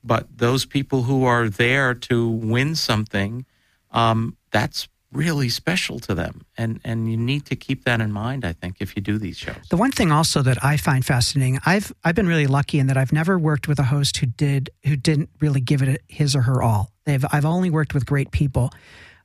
[0.04, 3.44] But those people who are there to win something,
[3.90, 6.44] um, that's really special to them.
[6.56, 9.38] And and you need to keep that in mind i think if you do these
[9.38, 9.56] shows.
[9.70, 12.96] The one thing also that i find fascinating i've i've been really lucky in that
[12.96, 16.42] i've never worked with a host who did who didn't really give it his or
[16.42, 16.90] her all.
[17.04, 18.70] They've i've only worked with great people.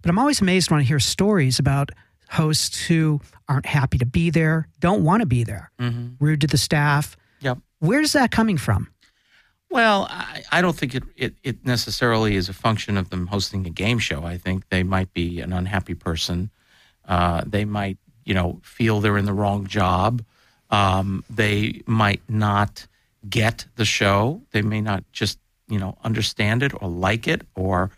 [0.01, 1.89] But i'm always amazed when i hear stories about
[2.29, 5.71] hosts who aren't happy to be there don't want to be there.
[5.79, 6.23] Mm-hmm.
[6.23, 7.17] rude to the staff.
[7.41, 7.57] Yep.
[7.79, 8.87] Where's that coming from
[9.71, 13.65] well, I, I don't think it, it, it, necessarily is a function of them hosting
[13.65, 14.23] a game show.
[14.23, 16.51] I think they might be an unhappy person.
[17.07, 20.23] Uh, they might, you know, feel they're in the wrong job.
[20.69, 22.85] Um, they might not
[23.29, 24.41] get the show.
[24.51, 27.91] They may not just, you know, understand it or like it or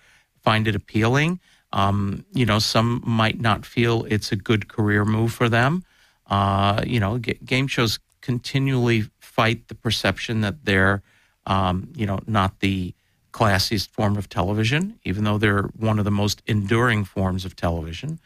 [0.43, 1.39] find it appealing.
[1.71, 5.83] Um, you know, some might not feel it's a good career move for them.
[6.27, 11.01] Uh, you know, g- game shows continually fight the perception that they're
[11.45, 12.93] um, you know, not the
[13.31, 18.19] classiest form of television, even though they're one of the most enduring forms of television.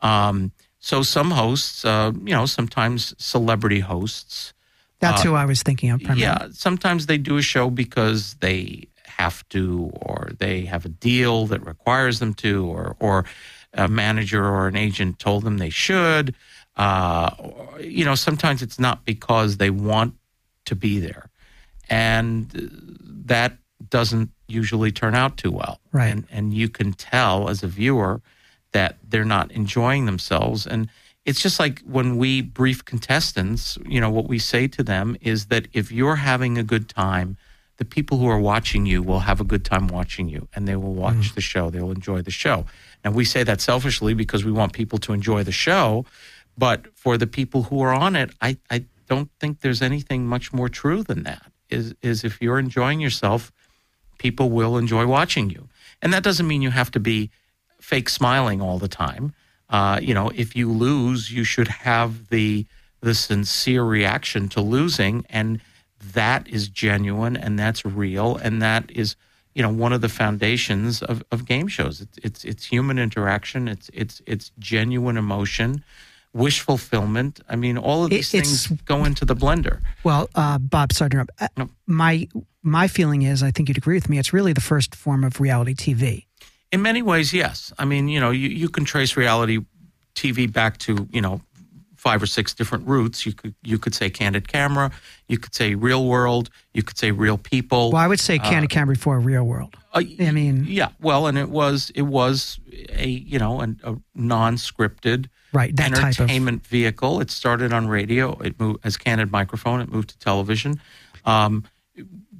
[0.00, 4.54] Um, so some hosts, uh, you know, sometimes celebrity hosts.
[5.00, 6.00] That's uh, who I was thinking of.
[6.00, 6.22] Primarily.
[6.22, 11.46] Yeah, sometimes they do a show because they have to, or they have a deal
[11.46, 13.24] that requires them to, or or
[13.74, 16.34] a manager or an agent told them they should.
[16.76, 17.30] Uh,
[17.80, 20.14] you know, sometimes it's not because they want
[20.66, 21.30] to be there
[21.88, 22.50] and
[23.26, 23.56] that
[23.88, 25.80] doesn't usually turn out too well.
[25.92, 26.08] Right.
[26.08, 28.20] And, and you can tell as a viewer
[28.72, 30.66] that they're not enjoying themselves.
[30.66, 30.88] And
[31.24, 35.46] it's just like when we brief contestants, you know, what we say to them is
[35.46, 37.36] that if you're having a good time,
[37.78, 40.76] the people who are watching you will have a good time watching you and they
[40.76, 41.34] will watch mm.
[41.34, 41.68] the show.
[41.68, 42.64] They will enjoy the show.
[43.04, 46.06] And we say that selfishly because we want people to enjoy the show.
[46.56, 50.52] But for the people who are on it, I, I don't think there's anything much
[50.54, 53.52] more true than that is is if you're enjoying yourself,
[54.18, 55.68] people will enjoy watching you.
[56.02, 57.30] And that doesn't mean you have to be
[57.80, 59.34] fake smiling all the time.
[59.68, 62.66] Uh, you know, if you lose, you should have the
[63.00, 65.60] the sincere reaction to losing, and
[66.12, 69.16] that is genuine and that's real, and that is
[69.54, 72.00] you know one of the foundations of, of game shows.
[72.00, 73.68] It's, it's it's human interaction.
[73.68, 75.84] It's it's it's genuine emotion
[76.36, 77.40] wish fulfillment.
[77.48, 79.80] I mean, all of these It- things go into the blender.
[80.04, 81.30] Well, uh, Bob, sorry to interrupt.
[81.40, 81.68] Uh, No.
[81.86, 82.28] My
[82.62, 84.18] my feeling is, I think you'd agree with me.
[84.18, 86.26] It's really the first form of reality TV.
[86.72, 87.72] In many ways, yes.
[87.78, 89.58] I mean, you know, you, you can trace reality
[90.16, 91.40] TV back to, you know,
[92.06, 93.26] five or six different routes.
[93.26, 94.92] You could you could say candid camera,
[95.26, 97.90] you could say real world, you could say real people.
[97.90, 99.74] Well, I would say Candid Camera before Real World.
[99.92, 103.96] Uh, I mean, yeah, well, and it was it was a you know an, a
[104.14, 107.20] non-scripted right, that type of entertainment vehicle.
[107.20, 108.38] It started on radio.
[108.38, 109.80] It moved as candid microphone.
[109.80, 110.80] It moved to television.
[111.24, 111.64] Um,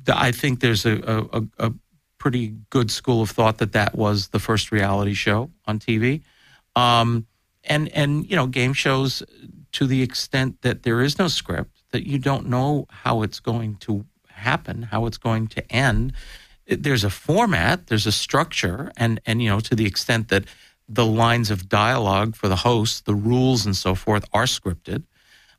[0.04, 1.72] the, I think there's a, a, a, a
[2.18, 6.22] pretty good school of thought that that was the first reality show on TV.
[6.76, 7.26] Um,
[7.68, 9.22] and and you know game shows
[9.76, 13.76] to the extent that there is no script that you don't know how it's going
[13.76, 16.14] to happen, how it's going to end.
[16.66, 20.44] There's a format, there's a structure, and and you know to the extent that
[20.88, 25.04] the lines of dialogue for the host, the rules and so forth are scripted.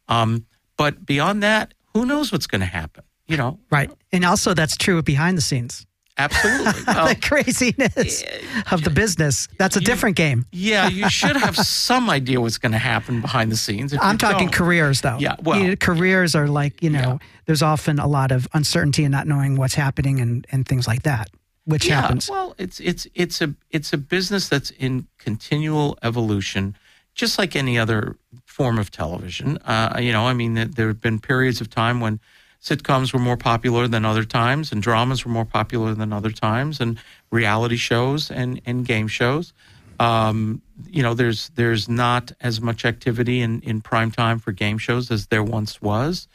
[0.08, 3.03] Um, but beyond that, who knows what's going to happen?
[3.27, 5.87] You know, right, and also that's true behind the scenes.
[6.17, 6.82] Absolutely.
[6.88, 8.23] Well, the craziness
[8.71, 9.47] of the business.
[9.58, 10.45] That's a different game.
[10.51, 13.93] yeah, you should have some idea what's going to happen behind the scenes.
[13.93, 15.17] If I'm talking don't- careers, though.
[15.19, 19.03] Yeah, well- You know, careers are like you know, there's often a lot of uncertainty
[19.03, 21.30] and not knowing what's happening and and things like that,
[21.65, 22.30] which yeah, happens.
[22.30, 26.75] Well, it's it's it's a it's a business that's in continual evolution,
[27.13, 29.58] just like any other form of television.
[29.60, 32.19] Uh, you know, I mean, there have been periods of time when
[32.61, 36.79] sitcoms were more popular than other times, and dramas were more popular than other times,
[36.79, 36.99] and
[37.31, 39.53] reality shows and and game shows.
[39.99, 44.77] Um, you know, there's there's not as much activity in in prime time for game
[44.77, 46.27] shows as there once was.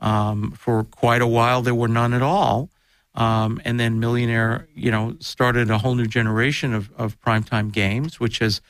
[0.00, 2.70] Um, for quite a while, there were none at all.
[3.14, 8.20] Um, and then Millionaire, you know, started a whole new generation of, of primetime games,
[8.20, 8.60] which has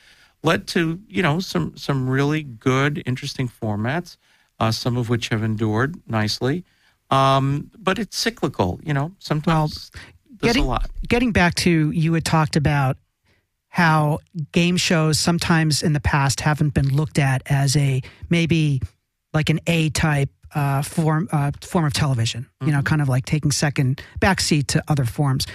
[0.41, 4.17] led to, you know, some some really good, interesting formats,
[4.59, 6.63] uh, some of which have endured nicely.
[7.09, 9.11] Um, but it's cyclical, you know.
[9.19, 9.91] Sometimes
[10.41, 10.89] there's getting a lot.
[11.07, 12.97] getting back to you had talked about
[13.69, 14.19] how
[14.51, 18.81] game shows sometimes in the past haven't been looked at as a maybe
[19.33, 22.47] like an A type uh, form uh, form of television.
[22.63, 25.45] You know, kind of like taking second backseat to other forms.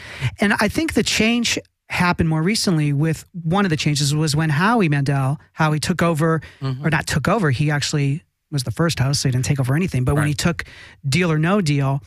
[0.40, 1.58] And I think the change
[1.90, 6.40] happened more recently with one of the changes was when Howie Mandel, Howie took over
[6.82, 7.50] or not took over.
[7.50, 8.22] He actually
[8.54, 10.04] was the first host, so he didn't take over anything.
[10.04, 10.64] But when he took
[11.06, 12.02] Deal or No Deal,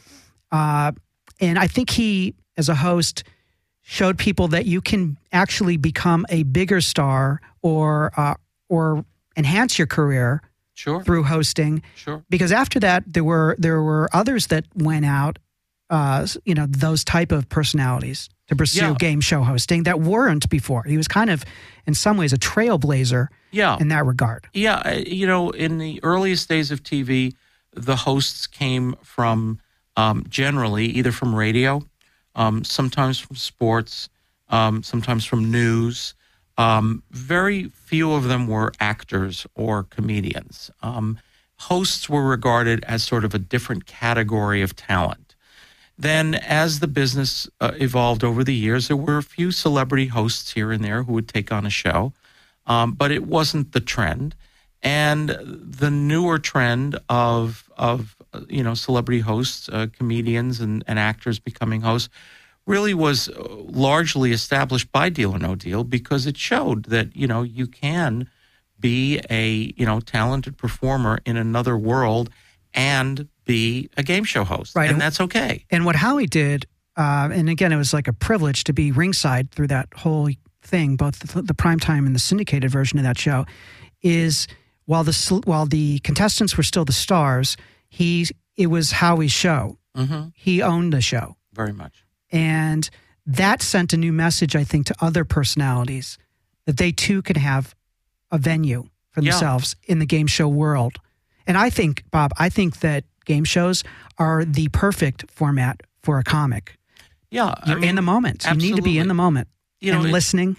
[0.51, 0.91] uh,
[1.39, 3.23] and I think he, as a host,
[3.83, 8.33] showed people that you can actually become a bigger star or uh,
[8.69, 9.05] or
[9.36, 10.41] enhance your career
[10.73, 11.81] Sure, through hosting.
[11.95, 12.23] sure.
[12.29, 15.39] Because after that, there were there were others that went out,
[15.89, 18.95] uh, you know, those type of personalities to pursue Yeah.
[18.97, 20.83] game show hosting that weren't before.
[20.83, 21.43] He was kind of,
[21.86, 24.47] in some ways, a trailblazer Yeah, in that regard.
[24.53, 27.33] Yeah, you know, in the earliest days of TV,
[27.73, 29.60] the hosts came from
[29.95, 31.81] um, generally either from radio,
[32.36, 34.10] um, sometimes from sports,
[34.49, 36.13] um, sometimes from news.
[36.57, 40.71] Um, very few of them were actors or comedians.
[40.81, 41.19] Um,
[41.62, 45.27] hosts were regarded as sort of a different category of talent.
[45.97, 50.53] Then, as the business uh, evolved over the years, there were a few celebrity hosts
[50.53, 52.13] here and there who would take on a show,
[52.67, 54.36] um, but it wasn't the trend.
[54.83, 58.15] And the newer trend of of
[58.47, 62.10] you know celebrity hosts, uh, comedians, and, and actors becoming hosts
[62.67, 67.25] really was uh, largely established by Deal or No Deal because it showed that you
[67.25, 68.29] know you can
[68.79, 72.29] be a you know talented performer in another world
[72.73, 74.89] and be a game show host, Right.
[74.91, 75.65] And that's okay.
[75.71, 79.51] And what Howie did, uh, and again, it was like a privilege to be ringside
[79.51, 80.29] through that whole
[80.62, 83.45] thing, both the, the primetime and the syndicated version of that show,
[84.01, 84.47] is
[84.86, 87.57] while the while the contestants were still the stars,
[87.89, 89.77] he it was Howie's show.
[89.95, 92.03] hmm He owned the show, Very much.
[92.31, 92.89] and
[93.25, 96.17] that sent a new message, I think, to other personalities
[96.65, 97.75] that they too can have
[98.31, 99.31] a venue for Yeah.
[99.31, 100.97] themselves in the game show world.
[101.45, 103.84] And I think, Bob, I think that game shows
[104.18, 106.78] are the perfect format for a comic.
[107.30, 108.46] Yeah, You're in mean, the moment.
[108.46, 109.48] You need to be in the moment
[109.82, 110.56] You know, and listening.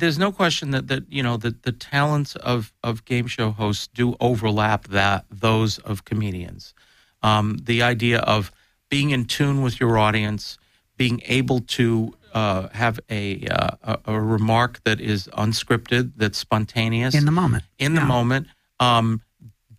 [0.00, 3.88] there's no question that that you know that the talents of of game show hosts
[3.94, 6.74] do overlap that those of comedians.
[7.22, 8.50] Um, the idea of
[8.90, 10.58] being in tune with your audience,
[10.96, 17.14] being able to uh, have a, uh, a a remark that is unscripted, that's spontaneous,
[17.14, 17.64] In the moment.
[17.78, 18.46] in the moment,
[18.80, 19.20] um,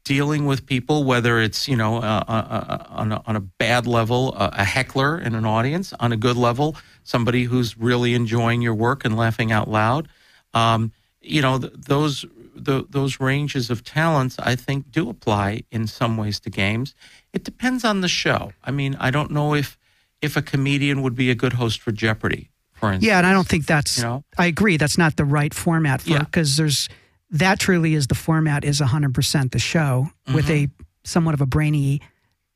[0.08, 3.86] dealing with people, whether it's you know uh, uh, uh, on, a, on a bad
[3.86, 8.62] level, uh, a heckler in an audience, on a good level, somebody who's really enjoying
[8.62, 10.08] your work and laughing out loud.
[10.54, 10.92] Um,
[11.22, 16.18] you know, th- those the, those ranges of talents, I think, do apply in some
[16.18, 16.96] ways to games.
[17.34, 18.54] It depends on the show.
[18.64, 19.78] I mean, I don't know if
[20.22, 23.08] if a comedian would be a good host for Jeopardy, for instance.
[23.08, 23.98] Yeah, and I don't think that's.
[23.98, 24.24] You know?
[24.38, 24.78] I agree.
[24.78, 26.24] That's not the right format for Yeah.
[26.24, 26.90] because there's
[27.32, 30.70] that truly is the format is 100 percent the show with a
[31.04, 32.02] somewhat of a brainy,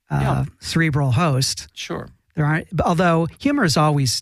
[0.10, 0.24] uh, Mm-hmm.
[0.24, 0.46] Yeah.
[0.60, 1.68] cerebral host.
[1.74, 2.10] Sure.
[2.36, 4.22] There aren't, although humor is always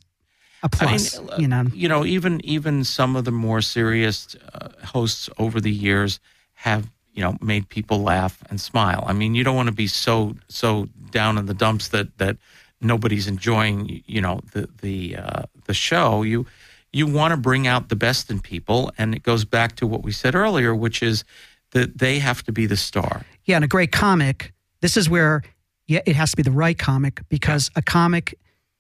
[0.62, 1.18] a plus.
[1.18, 4.70] I mean, uh, you know, you know, even even some of the more serious uh,
[4.86, 6.20] hosts over the years
[6.54, 9.04] have you know made people laugh and smile.
[9.08, 12.38] I mean, you don't want to be so so down in the dumps that that
[12.82, 16.22] nobody's enjoying you know the the uh, the show.
[16.24, 16.46] You
[16.92, 20.04] you want to bring out the best in people, and it goes back to what
[20.04, 21.24] we said earlier, which is
[21.72, 23.26] that they have to be the star.
[23.46, 24.54] yeah, and a great comic.
[24.82, 25.44] This is where
[25.88, 28.36] yeah, it has to be the right comic because a comic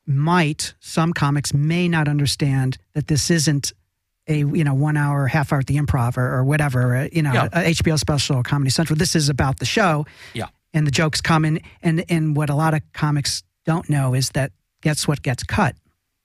[0.05, 3.73] might some comics may not understand that this isn't
[4.27, 7.21] a you know one hour half hour at the improv or, or whatever uh, you
[7.21, 7.45] know Yeah.
[7.53, 8.97] a HBO special or Comedy Central.
[8.97, 10.05] This is about the show.
[10.33, 10.47] Yeah.
[10.73, 14.29] and the jokes come in and and what a lot of comics don't know is
[14.31, 15.75] that guess what gets cut.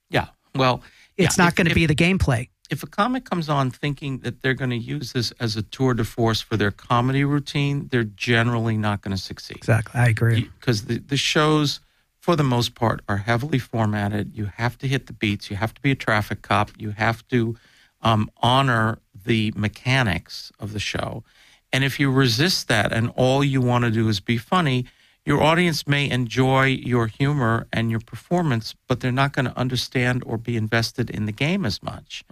[0.09, 0.27] Yeah.
[0.55, 0.81] Well,
[1.17, 2.49] It's yeah, not going to be the gameplay.
[2.69, 5.93] if a comic comes on thinking that they're going to use this as a tour
[5.93, 9.57] de force for their comedy routine, they're generally not going to succeed.
[9.57, 10.49] Exactly, I agree.
[10.59, 11.79] Because the, the shows,
[12.19, 14.35] for the most part, are heavily formatted.
[14.35, 15.49] You have to hit the beats.
[15.49, 16.71] You have to be a traffic cop.
[16.77, 17.55] You have to
[18.01, 21.23] um, honor the mechanics of the show.
[21.71, 24.85] And if you resist that and all you want to do is be funny,
[25.25, 30.23] your audience may enjoy your humor and your performance, but they're not going to understand
[30.25, 32.23] or be invested in the game as much.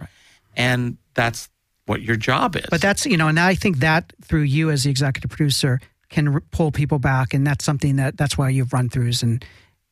[0.56, 1.50] And that's
[1.86, 2.66] what your job is.
[2.70, 6.28] But that's you know, and I think that through you as the executive producer can
[6.28, 9.44] r- pull people back, and that's something that that's why you've run throughs and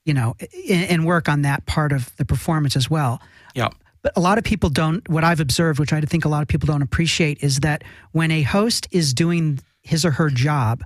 [0.05, 0.37] you know
[0.71, 3.21] and work on that part of the performance as well.
[3.55, 3.69] yeah.
[4.03, 5.09] But a lot of people don't.
[5.09, 8.33] What I've observed, which I think a lot of people don't appreciate, is that when
[8.33, 10.83] a host is doing his or her job,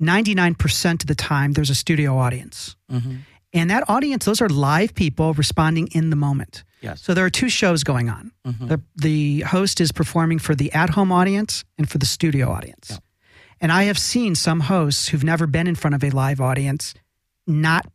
[0.00, 3.16] ninety nine percent of the time there's a studio audience, Mm-hmm.
[3.52, 6.64] and that audience, those are live people responding in the moment.
[6.80, 7.02] Yes.
[7.02, 8.30] So there are two shows going on.
[8.46, 8.68] Mhm.
[8.68, 12.88] The, the host is performing for the at home audience and for the studio audience.
[12.90, 12.98] Yeah.
[13.60, 16.92] And I have seen some hosts who've never been in front of a live audience
[17.46, 17.86] not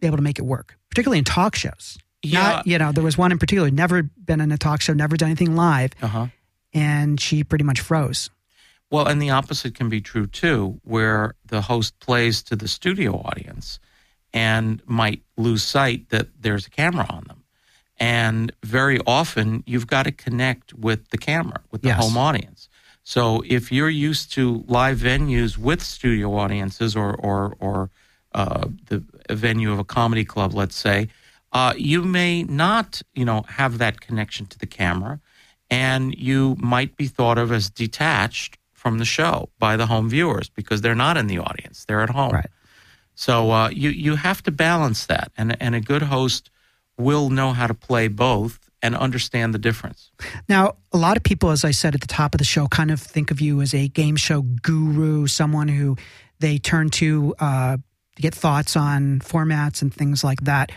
[0.00, 1.96] be able to make it work, particularly in talk shows.
[2.22, 2.40] Yeah.
[2.42, 5.16] Not, you know, there was one in particular, never been in a talk show, never
[5.16, 6.26] done anything live, Uh huh.
[6.74, 8.28] and she pretty much froze.
[8.90, 13.16] Well, and the opposite can be true too, where the host plays to the studio
[13.16, 13.78] audience
[14.32, 17.44] and might lose sight that there's a camera on them.
[18.00, 21.98] And very often you've got to connect with the camera, with the Yes.
[22.00, 22.68] home audience.
[23.02, 27.90] So if you're used to live venues with studio audiences or, or, or
[28.34, 31.08] uh, the venue of a comedy club, let's say,
[31.52, 35.20] uh, you may not, you know, have that connection to the camera,
[35.70, 40.48] and you might be thought of as detached from the show by the home viewers
[40.48, 42.32] because they're not in the audience; they're at home.
[42.32, 42.50] Right.
[43.14, 46.50] So uh, you you have to balance that, and and a good host
[46.96, 50.10] will know how to play both and understand the difference.
[50.48, 52.90] Now, a lot of people, as I said at the top of the show, kind
[52.90, 55.96] of think of you as a game show guru, someone who
[56.38, 57.76] they turn to uh,
[58.16, 60.72] to get thoughts on formats and things like that.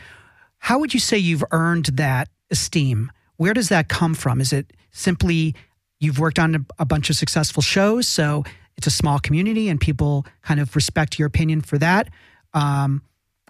[0.57, 3.11] How would you say you've earned that esteem?
[3.37, 4.41] Where does that come from?
[4.41, 5.55] Is it simply
[6.01, 8.43] you've worked on a, a bunch of successful shows, so
[8.77, 12.09] it's a small community and people kind of respect your opinion for that?
[12.53, 13.01] Um,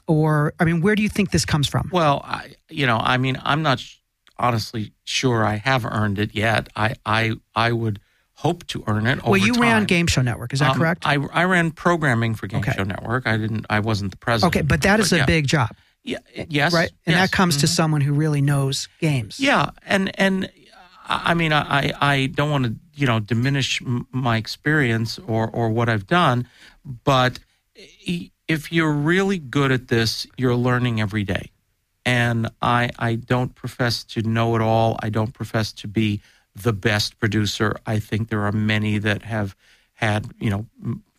[0.08, 1.90] or, I mean, where do you think this comes from?
[1.92, 3.98] Well, I, you know, I mean, I'm not sh-
[4.38, 6.68] honestly sure I have earned it yet.
[6.76, 8.00] I I I would
[8.34, 9.24] hope to earn it.
[9.24, 9.86] well, you ran.
[9.86, 11.06] Game Show Network, is that Um, correct?
[11.06, 12.74] I, I ran programming for Game Okay.
[12.76, 13.28] Show Network.
[13.28, 13.66] I didn't.
[13.70, 14.56] I wasn't the president.
[14.56, 15.26] okay, but that is a yeah.
[15.26, 15.70] big job.
[16.04, 16.18] Yeah,
[16.50, 16.74] yes.
[16.74, 16.90] right?
[17.06, 17.76] And yes, that comes to mhm.
[17.76, 19.40] someone who really knows games.
[19.40, 20.50] Yeah, and and
[21.12, 25.90] I mean, I I don't want to you know diminish my experience or or what
[25.90, 26.48] I've done,
[27.04, 27.40] but
[28.48, 31.52] if you're really good at this, you're learning every day.
[32.06, 34.98] And I I don't profess to know it all.
[35.02, 36.22] I don't profess to be
[36.56, 37.78] the best producer.
[37.86, 39.56] I think there are many that have
[39.94, 40.66] had you know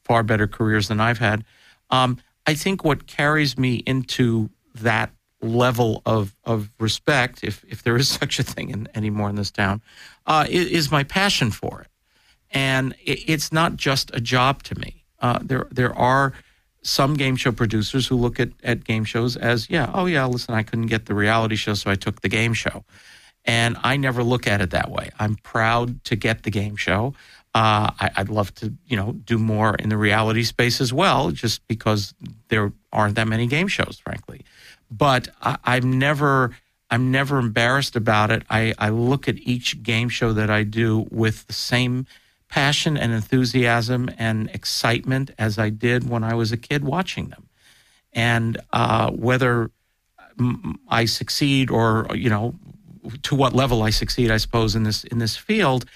[0.04, 1.44] far better careers than I've had.
[1.90, 7.96] Um, I think what carries me into that level of of respect, if if there
[7.96, 9.82] is such a thing in, anymore in this town,
[10.26, 11.88] uh, is, my passion for it,
[12.50, 15.04] and it, it's not just a job to me.
[15.20, 16.32] Uh, there there are
[16.82, 20.52] some game show producers who look at, at game shows as yeah oh yeah listen
[20.52, 22.84] I couldn't get the reality show so I took the game show,
[23.44, 25.10] and I never look at it that way.
[25.18, 27.14] I'm proud to get the game show.
[27.54, 31.30] Uh, I, I'd love to, you know, do more in the reality space as well,
[31.32, 32.14] just because
[32.48, 34.42] there aren't that many game shows, frankly.
[34.96, 36.50] But I, I'm never,
[36.90, 38.42] I'm never embarrassed about it.
[38.50, 42.06] I, I look at each game show that I do with the same
[42.48, 47.48] passion and enthusiasm and excitement as I did when I was a kid watching them.
[48.12, 49.70] And uh, whether
[50.88, 52.54] I succeed or you know
[53.22, 55.86] to what level I succeed, I suppose in this in this field,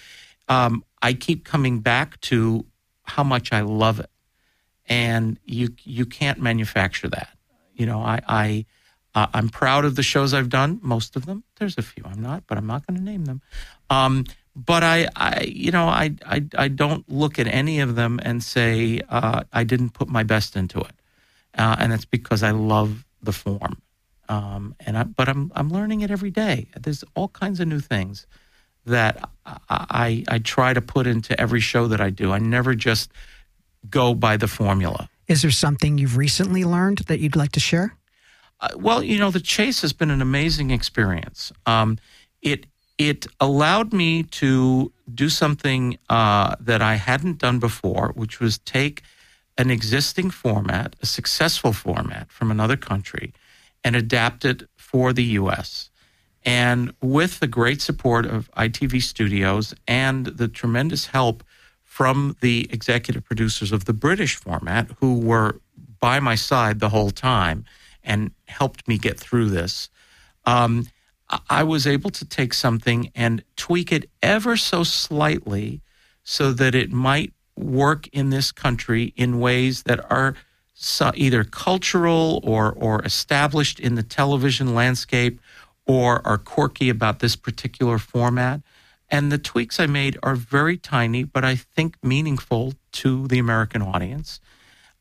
[0.49, 2.65] um, I keep coming back to
[3.03, 4.11] how much I love it,
[4.87, 7.37] and you you can't manufacture that.
[7.75, 8.67] You know, I I
[9.17, 11.43] uh, I'm proud of the shows I've done, most of them.
[11.59, 13.41] There's a few I'm not, but I'm not going to name them.
[13.89, 18.21] Um, but I, I, you know, I, I, I don't look at any of them
[18.23, 20.93] and say uh, I didn't put my best into it,
[21.57, 23.81] uh, and that's because I love the form.
[24.29, 26.69] Um, and I, but I'm I'm learning it every day.
[26.79, 28.27] There's all kinds of new things
[28.85, 32.33] that I, I, I try to put into every show that I do.
[32.33, 33.11] I never just
[33.89, 35.09] go by the formula.
[35.27, 37.97] Is there something you've recently learned that you'd like to share?
[38.61, 41.53] Uh, well, you know, the chase has been an amazing experience.
[41.67, 41.99] Um,
[42.43, 42.67] it
[42.99, 49.03] it allowed me to do something uh, that I hadn't done before, which was take
[49.59, 53.35] an existing format, a successful format from another country,
[53.85, 55.91] and adapt it for the U.S.
[56.45, 61.45] And with the great support of ITV Studios and the tremendous help
[61.83, 65.61] from the executive producers of the British format, who were
[66.01, 67.65] by my side the whole time
[68.07, 69.91] and helped me get through this,
[70.47, 70.87] um,
[71.51, 75.83] I was able to take something and tweak it ever so slightly
[76.23, 80.35] so that it might work in this country in ways that are
[81.15, 85.41] either cultural or or established in the television landscape
[85.87, 88.61] or are quirky about this particular format.
[89.09, 93.83] And the tweaks I made are very tiny, but I think meaningful to the American
[93.83, 94.41] audience.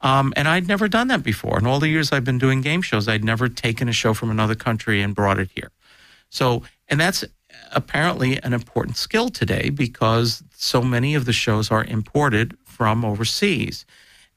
[0.01, 1.57] Um, and I'd never done that before.
[1.57, 4.29] In all the years I've been doing game shows, I'd never taken a show from
[4.29, 5.71] another country and brought it here.
[6.29, 7.23] So, and that's
[7.71, 13.85] apparently an important skill today because so many of the shows are imported from overseas.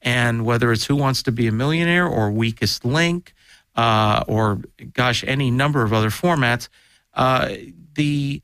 [0.01, 3.35] And whether it's Who Wants to Be a Millionaire or Weakest Link,
[3.75, 4.61] uh, or
[4.93, 6.69] gosh, any number of other formats,
[7.15, 7.55] uh,
[7.95, 8.43] the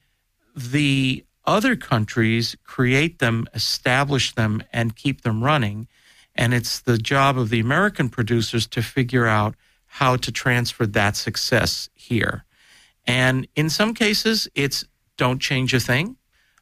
[0.57, 5.89] the other countries create them, establish them, and keep them running.
[6.35, 9.55] And it's the job of the American producers to figure out
[9.87, 12.45] how to transfer that success here.
[13.07, 14.85] And in some cases, it's
[15.17, 16.17] don't change a thing.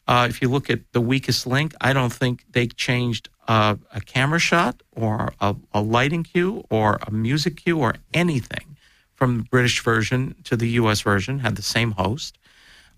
[0.07, 4.01] Uh, if you look at the weakest link, I don't think they changed uh, a
[4.01, 8.77] camera shot or a, a, lighting cue or a music cue or anything
[9.15, 12.37] from the British version to the US version, had the same host.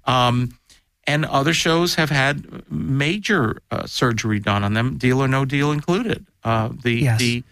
[0.06, 0.58] Um,
[1.06, 5.70] and other shows have had major uh, surgery done on them, Deal or No Deal
[5.70, 6.26] included.
[6.45, 7.18] Uh, the, yes.
[7.18, 7.42] the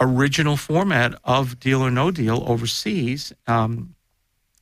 [0.00, 3.94] original format of Deal or No Deal overseas um,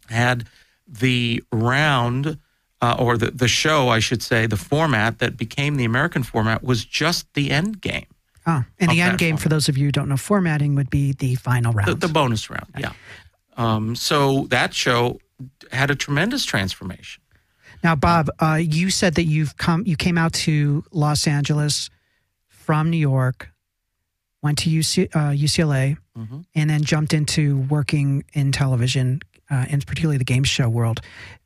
[0.09, 0.49] had
[0.87, 2.39] the round
[2.81, 6.63] uh, or the, the show, I should say, the format that became the American format
[6.63, 8.07] was just the end game.
[8.45, 9.43] Oh, and the end game, format.
[9.43, 11.89] for those of you who don't know formatting, would be the final round.
[11.89, 12.93] The, the bonus round, yeah.
[13.57, 15.21] Um, so that show
[15.71, 17.23] had a tremendous transformation.
[17.85, 21.89] Now, Bob, uh, you said that you've come, you came out to Los Angeles
[22.49, 23.52] from New York,
[24.43, 26.41] went to UC, uh, UCLA, mm-hmm.
[26.55, 29.21] and then jumped into working in television,
[29.51, 31.01] uh, and particularly the game show world.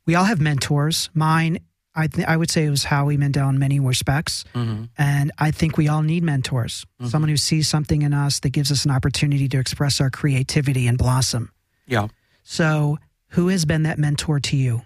[0.07, 1.11] We all have mentors.
[1.15, 1.59] Mine,
[1.95, 4.85] I th- I would say it was Howie Mandel in many respects, mm-hmm.
[4.99, 6.85] and I think we all need mentors.
[7.01, 7.11] Mm-hmm.
[7.11, 10.87] Someone who sees something in us that gives us an opportunity to express our creativity
[10.87, 11.53] and blossom.
[11.87, 12.09] Yeah.
[12.45, 12.99] So,
[13.31, 14.83] who has been that mentor to you?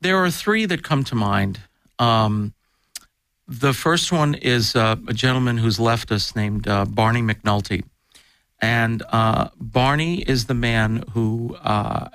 [0.00, 1.60] There are three that come to mind.
[1.98, 2.54] Um,
[3.60, 7.84] the first one is uh, a gentleman who's left us named uh, Barney McNulty.
[8.60, 12.08] And uh, Barney is the man who, uh,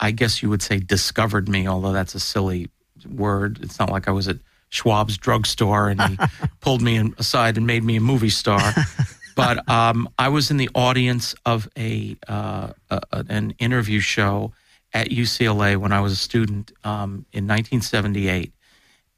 [0.00, 2.68] I guess you would say, discovered me, although that's a silly
[3.08, 3.60] word.
[3.62, 4.38] It's not like I was at
[4.70, 6.18] Schwab's drugstore and he
[6.60, 8.72] pulled me aside and made me a movie star.
[9.36, 14.52] but um, I was in the audience of a, uh, a, an interview show
[14.92, 18.53] at UCLA when I was a student um, in 1978,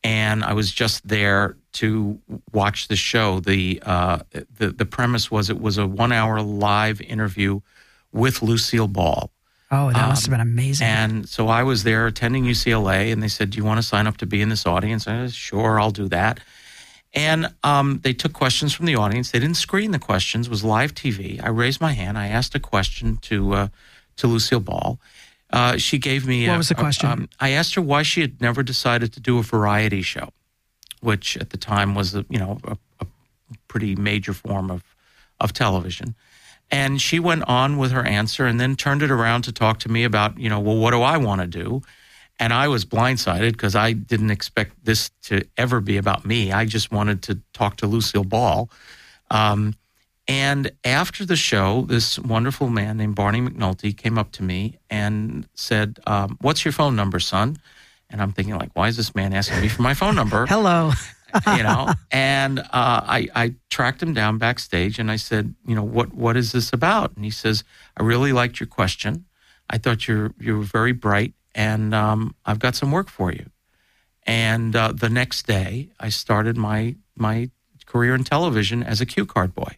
[0.07, 2.20] and I was just there to
[2.52, 3.40] watch the show.
[3.40, 7.61] The, uh, the the premise was it was a one hour live interview
[8.12, 9.32] with Lucille Ball.
[9.72, 10.86] Oh, that um, must have been amazing.
[10.86, 14.07] And so I was there attending UCLA, and they said, "Do you want to sign
[14.07, 16.38] up to be in this audience?" I said, "Sure, I'll do that."
[17.12, 19.32] And um, they took questions from the audience.
[19.32, 21.42] They didn't screen the questions; it was live TV.
[21.42, 22.16] I raised my hand.
[22.16, 23.68] I asked a question to uh,
[24.18, 25.00] to Lucille Ball.
[25.51, 26.47] Uh, she gave me.
[26.49, 27.09] What a, was the question?
[27.09, 30.30] A, um, I asked her why she had never decided to do a variety show
[31.01, 33.07] which at the time was a, you know a, a
[33.68, 34.82] pretty major form of
[35.40, 36.14] of television.
[36.70, 39.88] And she went on with her answer and then turned it around to talk to
[39.88, 41.82] me about, you know, well, what do I want to do?
[42.40, 46.51] And I was blindsided because I didn't expect this to ever be about me.
[46.51, 48.68] I just wanted to talk to Lucille Ball.
[49.30, 49.74] Um,
[50.29, 55.49] and after the show, this wonderful man named Barney McNulty came up to me and
[55.55, 57.59] said, um, What's your phone number, son?
[58.11, 60.47] And I'm thinking, like, why is this man asking me for my phone number?
[60.49, 60.93] Hello.
[61.57, 65.83] you know, and uh, I, I tracked him down backstage and I said, you know,
[65.83, 67.14] what what is this about?
[67.16, 67.64] And he says,
[67.97, 69.27] I really liked your question.
[69.68, 73.47] I thought you're you were very bright, and um, I've got some work for you.
[74.22, 77.51] And uh, the next day, I started my my
[77.87, 79.77] career in television as a cue card boy,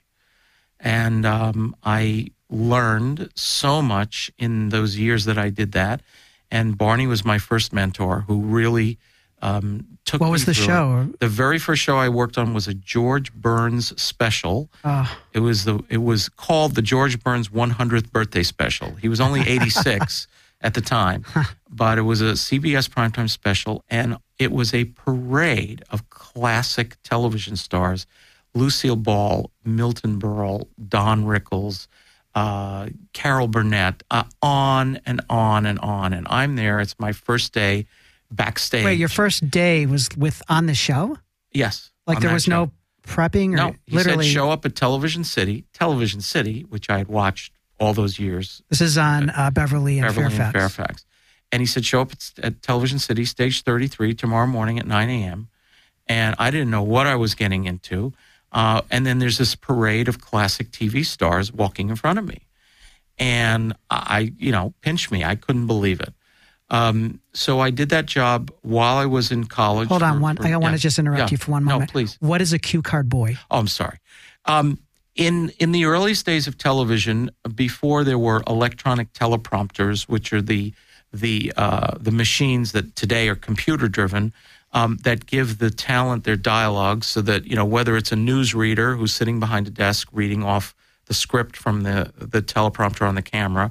[0.80, 6.00] and um, I learned so much in those years that I did that.
[6.50, 8.98] And Barney was my first mentor, who really
[9.42, 10.20] um, took.
[10.20, 11.08] What was the show?
[11.08, 11.20] It.
[11.20, 14.70] The very first show I worked on was a George Burns special.
[14.82, 18.94] Uh, it was the it was called the George Burns 100th birthday special.
[18.94, 20.26] He was only 86
[20.60, 21.24] at the time,
[21.68, 27.56] but it was a CBS primetime special, and it was a parade of classic television
[27.56, 28.06] stars:
[28.54, 31.86] Lucille Ball, Milton Berle, Don Rickles.
[32.34, 36.12] Uh, Carol Burnett, uh, on and on and on.
[36.12, 36.78] And I'm there.
[36.78, 37.86] It's my first day
[38.30, 38.84] backstage.
[38.84, 41.18] Wait, your first day was with on the show?
[41.52, 41.90] Yes.
[42.06, 42.50] Like there was show.
[42.50, 42.72] no
[43.06, 43.74] prepping or no.
[43.86, 47.92] He literally said show up at Television City, Television City, which I had watched all
[47.92, 48.62] those years.
[48.68, 50.44] This is on uh, Beverly and Beverly Fairfax.
[50.44, 51.04] And Fairfax.
[51.50, 55.08] And he said, show up at, at Television City, stage 33, tomorrow morning at 9
[55.08, 55.48] a.m.
[56.06, 58.12] And I didn't know what I was getting into.
[58.52, 62.40] Uh, and then there's this parade of classic TV stars walking in front of me.
[63.18, 65.24] And I, you know, pinched me.
[65.24, 66.12] I couldn't believe it.
[66.70, 69.88] Um, so I did that job while I was in college.
[69.88, 70.36] Hold on, for- one.
[70.36, 70.76] for- I want yeah.
[70.76, 71.28] to just interrupt Yeah.
[71.32, 71.90] you for one moment.
[71.90, 72.16] No, please.
[72.20, 73.36] What is a cue card boy?
[73.50, 73.98] Oh, I'm sorry.
[74.44, 74.78] Um,
[75.14, 80.72] in in the earliest days of television, before there were electronic teleprompters, which are the
[81.12, 84.32] the uh, the machines that today are computer driven,
[84.72, 88.54] um, that give the talent their dialogue, so that you know whether it's a news
[88.54, 90.74] reader who's sitting behind a desk reading off
[91.06, 93.70] the script from the the teleprompter on the camera,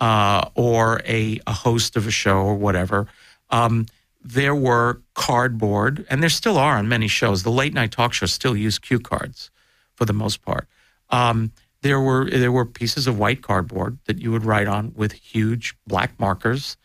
[0.00, 3.06] uh, or a, a host of a show or whatever.
[3.50, 3.86] Um,
[4.22, 7.42] there were cardboard, and there still are on many shows.
[7.42, 9.50] The late night talk shows still use cue cards
[9.94, 10.66] for the most part.
[11.10, 15.12] Um, there were there were pieces of white cardboard that you would write on with
[15.12, 16.76] huge black markers,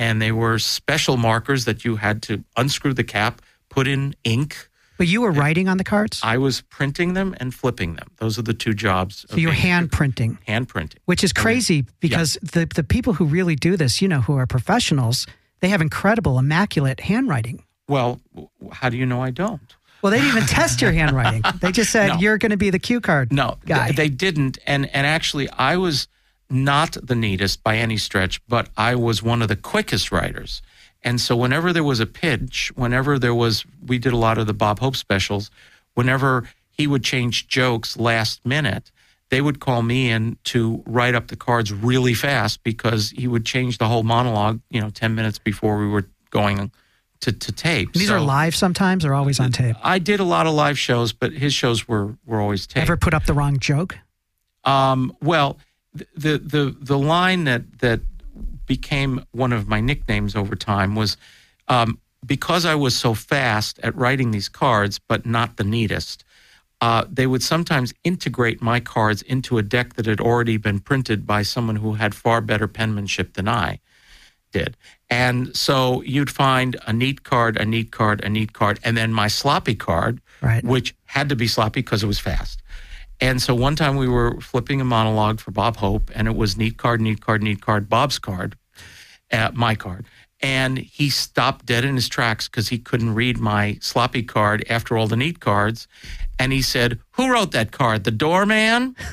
[0.00, 4.56] and they were special markers that you had to unscrew the cap, put in ink.
[4.98, 8.08] But you were writing on the cards, I was printing them and flipping them.
[8.16, 9.24] Those are the two jobs.
[9.30, 11.00] so you were hand printing, hand printing.
[11.04, 14.46] which is crazy because the the people who really do this, you know, who are
[14.46, 15.26] professionals,
[15.60, 17.62] they have incredible, immaculate handwriting.
[17.88, 18.20] Well,
[18.72, 19.76] how do you know I don't?
[20.02, 21.42] Well, they didn't even test your handwriting.
[21.60, 22.14] They just said No.
[22.20, 23.92] you're going to be the cue card No, guy.
[23.92, 24.56] they didn't.
[24.66, 26.08] And and actually, I was
[26.50, 30.62] not the neatest by any stretch, but I was one of the quickest writers.
[31.02, 34.46] And so whenever there was a pitch, whenever there was, we did a lot of
[34.46, 35.50] the Bob Hope specials.
[35.94, 38.90] Whenever he would change jokes last minute,
[39.30, 43.46] they would call me in to write up the cards really fast because he would
[43.46, 46.70] change the whole monologue, you know, ten minutes before we were going
[47.20, 47.92] to, to tape.
[47.92, 49.76] These So are live sometimes or always on tape.
[49.82, 52.82] I did a lot of live shows, but his shows were were always taped.
[52.82, 53.98] Ever put up the wrong joke?
[54.64, 55.58] Um, well,
[55.94, 58.00] the the the line that that
[58.66, 61.16] became one of my nicknames over time was
[61.68, 66.24] um, because I was so fast at writing these cards, but not the neatest.
[66.80, 71.26] Uh, they would sometimes integrate my cards into a deck that had already been printed
[71.26, 73.80] by someone who had far better penmanship than I
[74.52, 74.76] did.
[75.10, 79.12] And so you'd find a neat card, a neat card, a neat card, and then
[79.12, 80.64] my sloppy card, Right.
[80.64, 82.62] which had to be sloppy because it was fast.
[83.20, 86.56] And so one time we were flipping a monologue for Bob Hope, and it was
[86.56, 88.56] neat card, neat card, neat card, Bob's card,
[89.32, 90.06] uh, my card.
[90.42, 94.96] And he stopped dead in his tracks because he couldn't read my sloppy card after
[94.96, 95.86] all the neat cards.
[96.38, 98.04] And he said, Who wrote that card?
[98.04, 98.96] The doorman?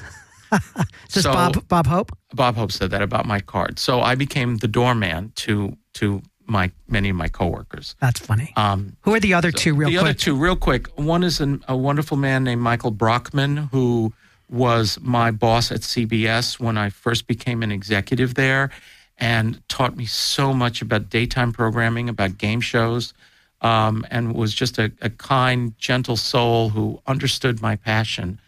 [1.13, 2.17] This So- Bob Bob Hope?
[2.33, 3.79] Bob Hope said that about my card.
[3.79, 7.95] So I became the doorman to to my many of my coworkers.
[7.99, 8.53] That's funny.
[8.55, 10.01] Um, Who are the other two, real the quick?
[10.01, 10.87] other two, real quick.
[10.97, 14.13] One is an, a wonderful man named Michael Brockman, who
[14.49, 18.69] was my boss at CBS when I first became an executive there,
[19.17, 23.13] and taught me so much about daytime programming, about game shows,
[23.61, 28.39] um, and was just a, a kind, gentle soul who understood my passion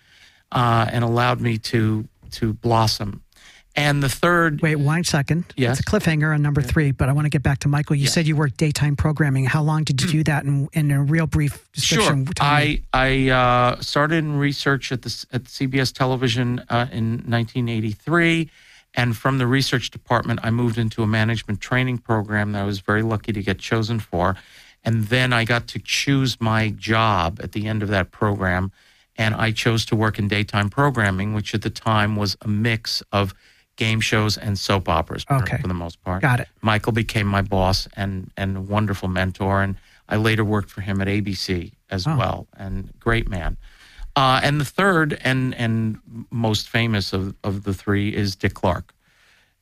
[0.52, 3.24] uh, and allowed me to to blossom.
[3.76, 5.46] And the third, Wait one second.
[5.56, 5.80] Yes.
[5.80, 7.96] It's a cliffhanger on number three, but I want to get back to Michael.
[7.96, 9.46] You said you worked daytime programming.
[9.46, 12.00] How long did you do that in, in a real brief Sure.
[12.00, 12.24] description?
[12.26, 12.32] Me.
[12.42, 18.50] I I uh, started in research at the at CBS Television uh, in 1983,
[18.96, 22.80] And from the research department, I moved into a management training program that I was
[22.80, 24.36] very lucky to get chosen for.
[24.84, 28.72] And then I got to choose my job at the end of that program.
[29.16, 33.04] And I chose to work in daytime programming, which at the time was a mix
[33.12, 33.34] of
[33.80, 35.58] game shows and soap operas for, Okay.
[35.62, 36.22] for the most part.
[36.22, 36.48] Got it.
[36.62, 39.64] Michael became my boss and, and wonderful mentor.
[39.64, 39.76] And
[40.08, 42.16] I later worked for him at ABC as Oh.
[42.18, 42.48] well.
[42.58, 43.58] And great man.
[44.16, 46.00] Uh, and the third and, and
[46.30, 48.94] most famous of, of the three is Dick Clark.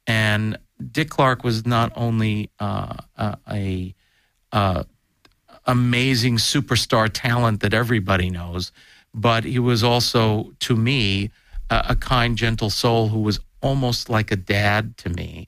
[0.07, 0.57] And
[0.91, 2.95] Dick Clark was not only uh,
[3.47, 3.93] a,
[4.51, 4.85] a
[5.65, 8.71] amazing superstar talent that everybody knows,
[9.13, 11.29] but he was also, to me,
[11.69, 15.47] a, a kind, gentle soul who was almost like a dad to me.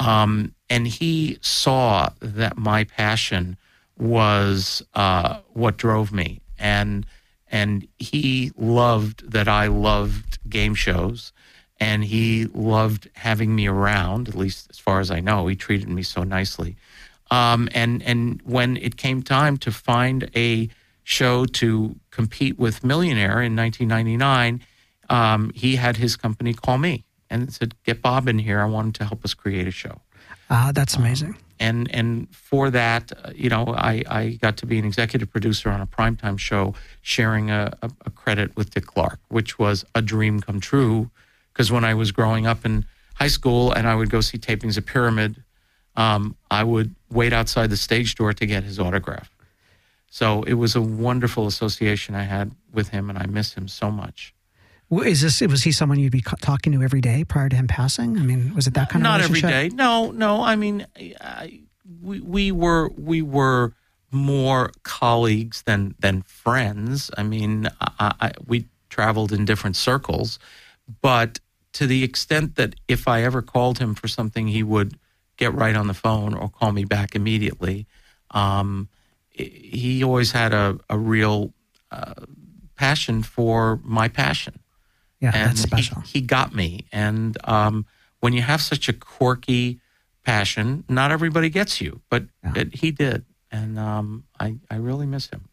[0.00, 3.56] Um, and he saw that my passion
[3.98, 7.06] was uh, what drove me, and
[7.48, 11.32] and he loved that I loved game shows,
[11.78, 14.28] and he loved having me around.
[14.28, 16.76] At least as far as I know, he treated me so nicely.
[17.30, 20.68] Um, and and when it came time to find a
[21.04, 24.60] show to compete with Millionaire in 1999,
[25.08, 28.60] um, he had his company call me and said, "Get Bob in here.
[28.60, 30.00] I want him to help us create a show."
[30.50, 31.34] Ah, that's amazing.
[31.58, 35.70] and and for that, uh, you know, I, I got to be an executive producer
[35.70, 40.02] on a primetime show, sharing a, a, a credit with Dick Clark, which was a
[40.02, 41.10] dream come true.
[41.52, 44.76] Because when I was growing up in high school and I would go see tapings
[44.78, 45.42] of Pyramid,
[45.96, 49.30] um, I would wait outside the stage door to get his autograph.
[50.10, 53.90] So it was a wonderful association I had with him, and I miss him so
[53.90, 54.34] much.
[55.00, 58.18] Is this was he someone you'd be talking to every day prior to him passing?
[58.18, 59.42] I mean, was it that kind of relationship?
[59.42, 59.74] not every day.
[59.74, 60.42] No, no.
[60.42, 60.86] I mean,
[61.20, 61.60] I,
[62.02, 63.72] we we were we were
[64.10, 67.10] more colleagues than than friends.
[67.16, 70.38] I mean, I, I, we traveled in different circles,
[71.00, 71.40] but
[71.72, 74.98] to the extent that if I ever called him for something, he would
[75.38, 77.86] get right on the phone or call me back immediately.
[78.30, 78.90] Um,
[79.30, 81.54] he always had a a real
[81.90, 82.26] uh,
[82.76, 84.61] passion for my passion
[85.22, 86.00] Yeah, and that's special.
[86.02, 86.84] He, he got me.
[86.92, 87.86] And um,
[88.20, 89.80] when you have such a quirky
[90.24, 92.52] passion, not everybody gets you, but Yeah.
[92.56, 95.48] it, he did, and um, I I really miss him.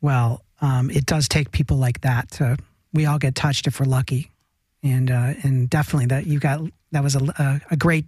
[0.00, 2.56] Well, um, it does take people like that to.
[2.92, 4.30] We all get touched if we're lucky,
[4.82, 6.60] and uh, and definitely that you got
[6.92, 8.06] that was a, a, a great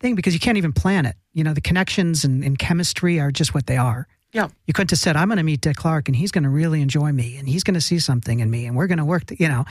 [0.00, 1.16] thing because you can't even plan it.
[1.34, 4.06] You know, the connections and, and chemistry are just what they are.
[4.32, 4.48] Yeah.
[4.66, 6.80] You couldn't have said, "I'm going to meet Dick Clark, and he's going to really
[6.80, 9.26] enjoy me, and he's going to see something in me, and we're going to work."
[9.26, 9.64] To, you know,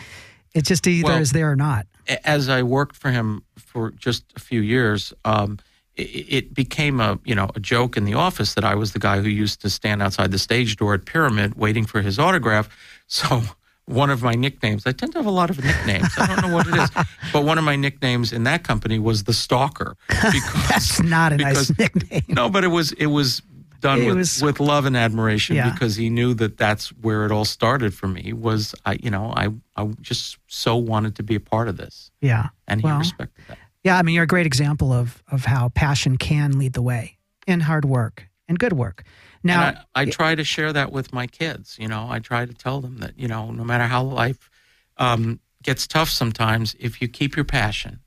[0.53, 1.85] it just either Well- is there or not.
[2.25, 5.59] As I worked for him for just a few years, um,
[5.95, 8.99] it, it became a you know a joke in the office that I was the
[8.99, 12.67] guy who used to stand outside the stage door at Pyramid waiting for his autograph.
[13.07, 13.41] So
[13.87, 16.07] one of my nicknames, I tend to have a lot of nicknames.
[16.17, 16.89] I don't know what it is,
[17.33, 21.37] but one of my nicknames in that company was the Stalker because That's not a
[21.37, 22.23] nice because- nickname.
[22.29, 23.41] No, but it was it was
[23.81, 25.69] done It with was- with love and admiration Yeah.
[25.71, 28.31] because he knew that that's where it all started for me.
[28.33, 32.11] Was I you know I I just so wanted to be a part of this,
[32.21, 32.49] Yeah.
[32.67, 33.57] and he Well, respected that.
[33.83, 37.17] Yeah, I mean, you're a great example of of how passion can lead the way
[37.47, 39.03] and hard work and good work.
[39.43, 41.77] Now, and I, I try to share that with my kids.
[41.79, 44.49] You know, I try to tell them that you know no matter how life
[44.97, 47.99] um, gets tough sometimes, if you keep your passion.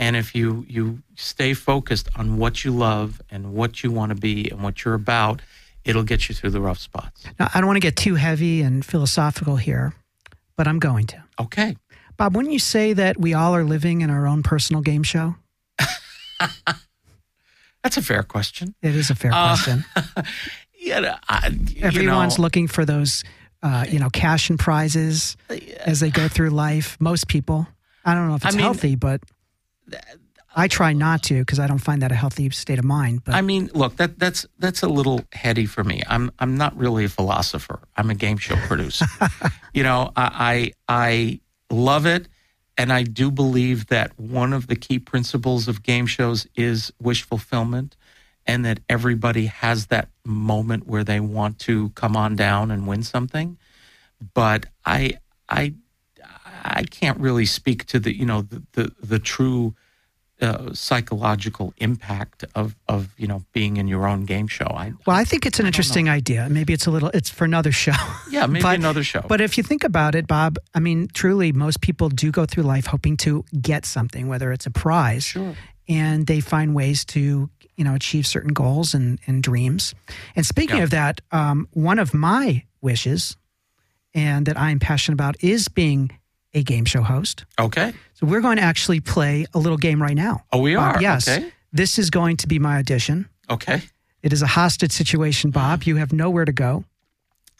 [0.00, 4.14] And if you, you stay focused on what you love and what you want to
[4.14, 5.42] be and what you're about,
[5.84, 7.24] it'll get you through the rough spots.
[7.40, 9.94] now, I don't want to get too heavy and philosophical here,
[10.56, 11.22] but I'm going to.
[11.40, 11.76] Okay.
[12.16, 15.34] Bob, wouldn't you say that we all are living in our own personal game show?
[17.82, 18.74] That's a fair question.
[18.82, 19.84] It is a fair Uh, question.
[20.80, 23.24] Yeah, I, Everyone's know, looking for those,
[23.64, 25.36] uh, you know, cash and prizes
[25.80, 26.96] as they go through life.
[27.00, 27.66] Most people.
[28.04, 29.20] I don't know if I it's mean- healthy, but
[30.56, 33.22] I try not to because I don't find that a healthy state of mind.
[33.24, 36.02] But I mean, look, that that's that's a little heady for me.
[36.08, 37.80] I'm I'm not really a philosopher.
[37.96, 39.06] I'm a game show producer.
[39.74, 42.28] you know, I, I I love it,
[42.76, 47.22] and I do believe that one of the key principles of game shows is wish
[47.22, 47.96] fulfillment,
[48.46, 53.02] and that everybody has that moment where they want to come on down and win
[53.02, 53.58] something.
[54.34, 55.18] But I
[55.48, 55.74] I
[56.64, 59.74] I can't really speak to the you know the the, the true
[60.40, 64.66] uh, psychological impact of of you know being in your own game show.
[64.66, 65.68] I well, I think it's an I don't know.
[65.68, 66.48] interesting idea.
[66.50, 67.10] Maybe it's a little.
[67.14, 67.92] It's for another show.
[68.30, 69.24] yeah maybe But- another show.
[69.28, 72.64] But if you think about it, Bob, I mean, truly, most people do go through
[72.64, 75.54] life hoping to get something, whether it's a prize, sure,
[75.88, 79.94] and they find ways to, you know, achieve certain goals and, and dreams.
[80.36, 80.84] And speaking Yeah.
[80.84, 83.36] of that, um, one of my wishes
[84.14, 86.10] and that I'm passionate about is being
[86.58, 87.44] a game show host.
[87.58, 87.92] Okay.
[88.14, 90.44] So we're going to actually play a little game right now.
[90.52, 91.00] Oh, we are.
[91.00, 91.28] yes.
[91.28, 91.52] Okay.
[91.72, 93.28] This is going to be my audition.
[93.50, 93.82] Okay.
[94.22, 95.84] It is a hostage situation, Bob.
[95.84, 96.84] You have nowhere to go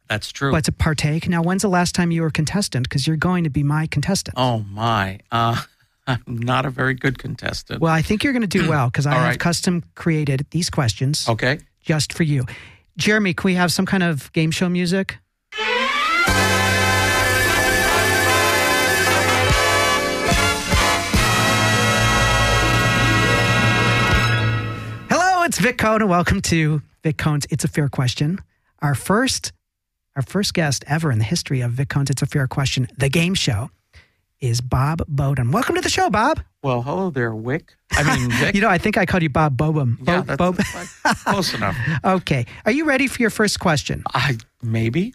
[0.08, 0.50] That's true.
[0.50, 1.28] but to partake.
[1.28, 2.88] Now, when's the last time you were a contestant?
[2.88, 4.34] Because you're going to be my contestant.
[4.36, 5.20] oh my.
[5.30, 5.62] Uh,
[6.06, 7.82] I'm not a very good contestant.
[7.82, 9.38] Well, I think you're going to do well because I All have right.
[9.40, 11.60] custom created these questions okay.
[11.82, 12.44] just for you.
[12.96, 15.18] Jeremy, can we have some kind of game show music?
[25.58, 28.38] It's Vic Cohn, and welcome to Vic Cohn's It's a Fair Question.
[28.80, 29.50] Our first,
[30.14, 33.08] our first guest ever in the history of Vic Cohn's It's a Fair Question, the
[33.08, 33.68] game show,
[34.40, 35.50] is Bob Boden.
[35.50, 36.40] Welcome to the show, Bob.
[36.62, 37.74] Well, hello there, Wick.
[37.90, 38.54] I mean, Vic.
[38.54, 39.96] You know, I think I called you Bob Bobum.
[40.06, 40.60] yeah, that's, Bob-
[41.02, 41.76] that's close enough.
[42.04, 42.46] Okay.
[42.64, 44.04] Are you ready for your first question?
[44.14, 45.12] I maybe.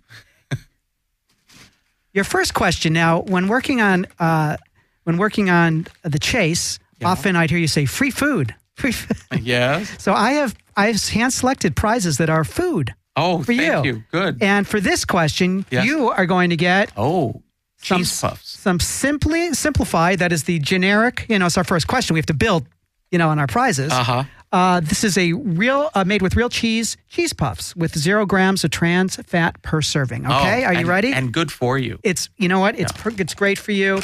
[2.13, 2.91] Your first question.
[2.91, 4.57] Now, when working on uh,
[5.05, 7.07] when working on the chase, Yeah.
[7.07, 8.53] often I'd hear you say free food.
[9.41, 10.01] Yes.
[10.01, 12.93] So I have I've hand selected prizes that are food.
[13.15, 13.93] Oh, For thank you.
[13.93, 14.03] you.
[14.11, 14.41] Good.
[14.41, 15.85] And for this question, Yes.
[15.85, 17.41] you are going to get oh,
[17.77, 18.49] some cheese puffs.
[18.59, 20.19] some simply simplified.
[20.19, 21.25] That is the generic.
[21.29, 22.15] You know, it's our first question.
[22.15, 22.65] We have to build.
[23.11, 23.91] You know, on our prizes.
[23.91, 24.23] Uh huh.
[24.51, 28.63] Uh, this is a real uh, made with real cheese cheese puffs with zero grams
[28.63, 30.25] of trans fat per serving.
[30.25, 31.13] Okay, are you Oh, and- ready?
[31.13, 31.99] And good for you.
[32.03, 33.99] it's you know what it's per- it's great for you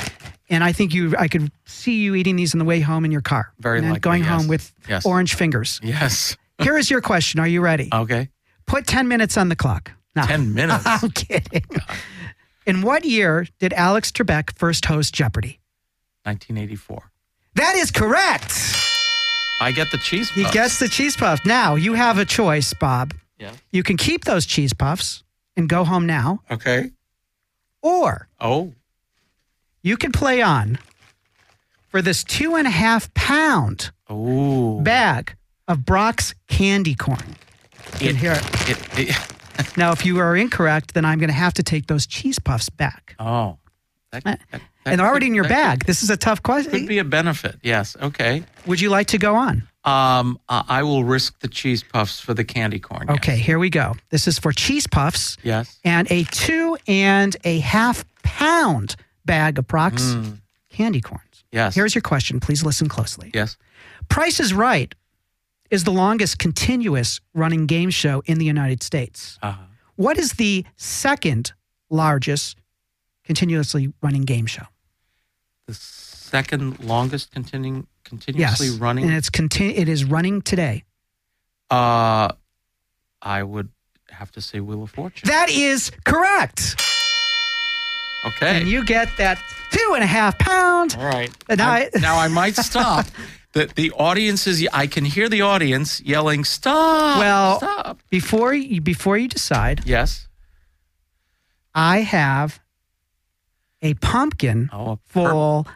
[0.49, 3.11] and i think you i could see you eating these on the way home in
[3.11, 4.29] your car Very and likely, going yes.
[4.31, 5.05] home with Yes.
[5.05, 6.37] orange fingers Yes.
[6.61, 8.29] here is your question are you ready Okay.
[8.65, 10.83] put 10 minutes on the clock no, Ten minutes.
[10.87, 11.63] i'm kidding
[12.65, 15.59] in what year did alex trebek first host jeopardy
[16.23, 17.11] 1984.
[17.55, 18.53] that is correct
[19.61, 20.47] I get the cheese puffs.
[20.47, 23.51] he gets the cheese puff now you have a choice bob Yeah.
[23.71, 25.23] you can keep those cheese puffs
[25.57, 26.91] and go home now Okay.
[27.81, 28.73] or Oh.
[29.81, 30.77] You can play on
[31.89, 34.79] for this two and a half pound Oh.
[34.81, 35.35] bag
[35.67, 37.35] of Brach's candy corn.
[37.99, 38.69] You can hear it.
[38.69, 39.15] It, it,
[39.77, 42.69] Now, if you are incorrect, then I'm going to have to take those cheese puffs
[42.69, 43.15] back.
[43.19, 43.57] oh.
[44.11, 44.61] That, that- that
[44.93, 45.85] and they're already could- in your bag.
[45.85, 46.71] This is a tough Could, question.
[46.71, 47.57] could be a benefit.
[47.61, 47.95] Yes.
[48.01, 48.43] Okay.
[48.65, 49.67] Would you like to go on?
[49.83, 53.05] Um, I I will risk the cheese puffs for the candy corn.
[53.07, 53.17] yes.
[53.17, 53.95] Okay, here we go.
[54.09, 55.79] This is for cheese puffs Yes.
[55.83, 58.95] and a two and a half pound
[59.29, 60.15] bag of Brach's
[60.69, 61.23] candy corns.
[61.23, 61.43] Mm.
[61.51, 61.75] Yes.
[61.75, 62.39] Here's your question.
[62.39, 63.31] Please listen closely.
[63.33, 63.57] yes.
[64.09, 64.93] Price is Right
[65.69, 69.37] is the longest continuous running game show in the United States.
[69.41, 69.61] Uh-huh.
[69.95, 71.53] What is the second
[71.89, 72.57] largest
[73.23, 74.65] continuously running game show?
[75.67, 79.05] The second longest continuing continuously yes, running.
[79.05, 80.83] and it's conti- It is running today.
[81.69, 82.29] uh,
[83.21, 83.69] I would
[84.09, 85.27] have to say Wheel of Fortune.
[85.29, 86.81] That is correct,
[88.25, 88.59] okay.
[88.61, 89.41] and you get that
[89.71, 90.95] two and a half pound.
[90.97, 91.31] All right.
[91.49, 93.05] Now I, I- now I might stop.
[93.53, 94.67] The the audience is.
[94.73, 97.19] I can hear the audience yelling, "Stop!
[97.19, 100.27] Well- stop!" Before you, before you decide, Yes.
[101.73, 102.59] I have
[103.81, 105.67] a pumpkin Oh, a pur- full,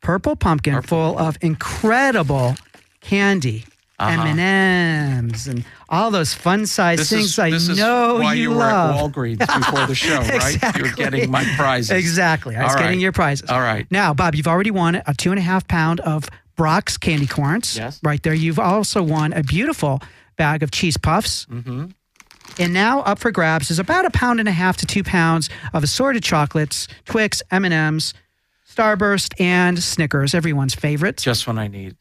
[0.00, 0.88] purple pumpkin Purple.
[0.88, 2.56] full of incredible
[3.00, 3.64] candy.
[4.00, 4.28] Uh-huh.
[4.28, 8.50] M&Ms and all those fun size This things is, I this is know why you,
[8.50, 10.54] you, were at Walgreens before the show, right?
[10.54, 10.84] Exactly.
[10.84, 11.90] You're getting my prizes.
[11.90, 12.56] Exactly.
[12.56, 13.50] I was All getting your prizes.
[13.50, 13.86] All right.
[13.90, 17.76] Now, Bob, you've already won a two and a half pound of Brach's candy corns.
[17.76, 18.00] Yes.
[18.02, 18.34] Right there.
[18.34, 20.00] You've also won a beautiful
[20.36, 21.44] bag of cheese puffs.
[21.46, 21.86] Mm-hmm.
[22.58, 25.50] And now up for grabs is about a pound and a half to two pounds
[25.72, 28.14] of assorted chocolates, Twix, M&Ms,
[28.68, 31.16] Starburst, and Snickers, everyone's favorite.
[31.18, 31.96] Just when I need.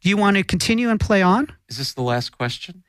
[0.00, 1.48] Do you want to continue and play on?
[1.68, 2.82] Is this the last question?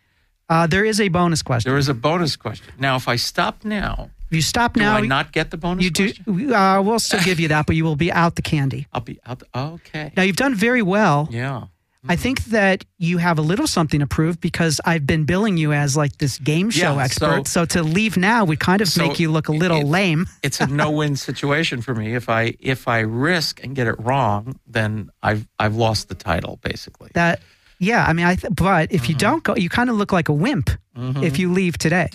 [0.50, 1.70] Uh, there is a bonus question.
[1.70, 2.74] There is a bonus question.
[2.80, 5.84] Now, if I stop now, If you stop do now, I not get the bonus
[5.84, 6.12] you do.
[6.14, 6.54] question?
[6.54, 8.88] Uh, we'll still give you that, but you will be out the candy.
[8.94, 9.44] I'll be out.
[9.56, 10.12] Okay.
[10.16, 11.28] Now you've done very well.
[11.32, 11.64] Yeah.
[12.10, 15.72] I think that you have a little something to prove because I've been billing you
[15.72, 17.48] as like this game show Yeah, expert.
[17.48, 20.26] So, to leave now would kind of So make you look a little it- lame.
[20.44, 22.16] It's a no-win situation for me.
[22.16, 26.58] If I if I risk and get it wrong, then I've I've lost the title
[26.64, 27.12] basically.
[27.14, 27.40] That,
[27.78, 28.36] yeah, I mean, I.
[28.36, 29.20] Th- but if you Mm-hmm.
[29.20, 32.10] don't go, you kind of look like a wimp if you leave today.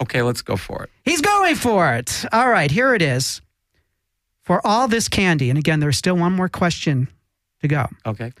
[0.00, 0.90] Okay, let's go for it.
[1.04, 2.24] He's going for it.
[2.32, 3.42] All right, here it is.
[4.44, 7.08] For all this candy, and again, there's still one more question
[7.60, 7.86] to go.
[8.06, 8.32] Okay.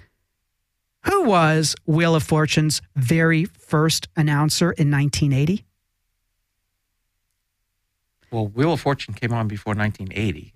[1.04, 5.64] Who was Wheel of Fortune's very first announcer in 1980?
[8.30, 10.52] Well, Wheel of Fortune came on before 1980.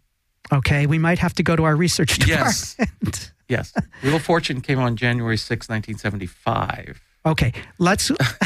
[0.52, 2.76] Okay, we might have to go to our research department.
[2.78, 3.30] Yes.
[3.46, 3.74] Yes.
[4.02, 6.98] Wheel of Fortune came on January 6, 1975.
[7.26, 8.10] Okay, let's.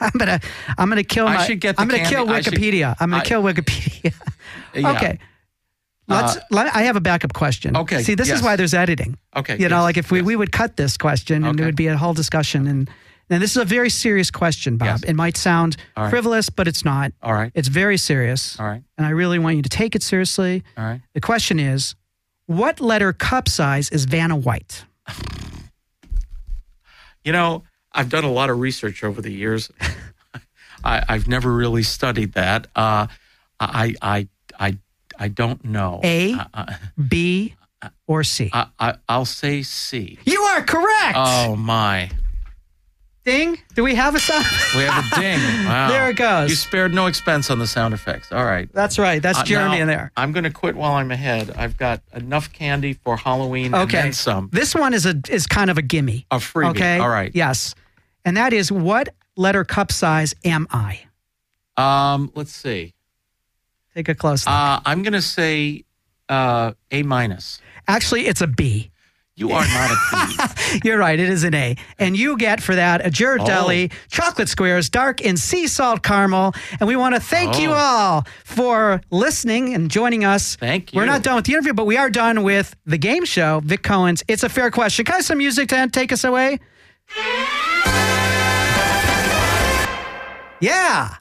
[0.00, 0.40] I'm gonna.
[0.76, 2.96] I'm gonna kill I should get the I'm gonna candy- kill I should- Wikipedia.
[2.98, 4.12] I'm gonna I- kill Wikipedia.
[4.74, 5.16] Yeah.
[6.06, 6.36] Let's.
[6.36, 7.76] Uh, let, I have a backup question.
[7.76, 8.38] Okay, See, this yes.
[8.38, 9.16] is why there's editing.
[9.34, 9.54] Okay.
[9.54, 10.26] You know, yes, like if we, yes.
[10.26, 11.62] we would cut this question and Okay.
[11.62, 12.66] it would be a whole discussion.
[12.66, 12.90] And,
[13.30, 15.00] and this is a very serious question, Bob.
[15.06, 16.10] It might sound right.
[16.10, 17.12] frivolous, but it's not.
[17.22, 17.50] All right.
[17.54, 18.60] It's very serious.
[18.60, 18.82] All right.
[18.98, 20.62] And I really want you to take it seriously.
[20.76, 21.00] All right.
[21.14, 21.94] The question is
[22.46, 24.84] what letter cup size is Vanna White?
[27.24, 29.70] You know, I've done a lot of research over the years.
[30.84, 32.66] I, I've never really studied that.
[32.76, 33.06] Uh,
[33.58, 34.28] I, I,
[35.24, 36.00] I, don't know.
[36.04, 36.34] A?
[36.34, 36.76] I, I,
[37.08, 37.54] B
[38.06, 38.50] or C?
[38.52, 40.18] I, I, I'll say C.
[40.24, 41.16] you are correct.
[41.16, 42.10] Oh my!
[43.24, 43.58] Ding.
[43.74, 44.44] Do we have a sound?
[44.76, 45.38] We have a ding.
[45.66, 45.88] Wow.
[45.88, 46.50] There it goes.
[46.50, 48.30] You spared no expense on the sound effects.
[48.30, 48.68] All right.
[48.74, 49.22] That's right.
[49.22, 50.12] That's Uh, Jeremy now, in there.
[50.14, 51.50] I'm going to quit while I'm ahead.
[51.56, 54.02] I've got enough candy for Halloween and Okay.
[54.02, 54.50] then some.
[54.52, 56.26] This one is a is kind of a gimme.
[56.30, 56.70] A freebie.
[56.72, 56.98] Okay.
[56.98, 57.30] All right.
[57.34, 57.74] Yes.
[58.26, 59.08] And that is what
[59.38, 61.00] letter cup size am I?
[61.78, 62.92] Um, let's see.
[63.94, 64.54] Take a close look.
[64.54, 65.84] Uh, I'm going to say
[66.28, 67.60] uh, A minus.
[67.86, 68.90] Actually, it's a B.
[69.36, 69.96] You are not a
[70.74, 70.80] B.
[70.84, 71.18] You're right.
[71.18, 71.74] It is an A.
[71.98, 73.96] And you get for that a Ghirardelli Oh.
[74.08, 76.54] chocolate squares, dark in sea salt caramel.
[76.78, 77.74] And we want to thank you Oh.
[77.74, 80.54] all for listening and joining us.
[80.54, 80.98] Thank you.
[81.00, 83.82] We're not done with the interview, but we are done with the game show, Vic
[83.82, 85.04] Cohen's It's a Fair Question.
[85.04, 86.60] Can I have some music to take us away?
[90.60, 91.14] Yeah.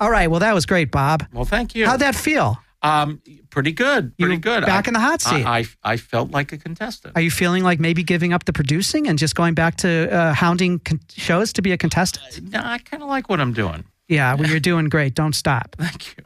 [0.00, 0.28] All right.
[0.30, 1.26] Well, that was great, Bob.
[1.32, 1.86] Well, thank you.
[1.86, 2.58] How'd that feel?
[2.82, 3.20] Um,
[3.50, 4.16] pretty good.
[4.16, 4.64] Pretty You good.
[4.64, 5.44] back I- in the hot seat.
[5.44, 7.14] I, I, I felt like a contestant.
[7.16, 10.32] Are you feeling like maybe giving up the producing and just going back to uh,
[10.32, 12.50] hounding con- shows to be a contestant?
[12.50, 13.84] no, I kind of like what I'm doing.
[14.08, 15.14] Yeah, well, you're doing great.
[15.14, 15.76] Don't stop.
[15.78, 16.24] Thank you.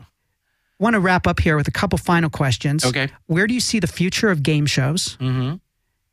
[0.78, 2.84] Want to wrap up here with a couple final questions.
[2.84, 3.08] Okay.
[3.26, 5.16] Where do you see the future of game shows?
[5.20, 5.56] Mm-hmm.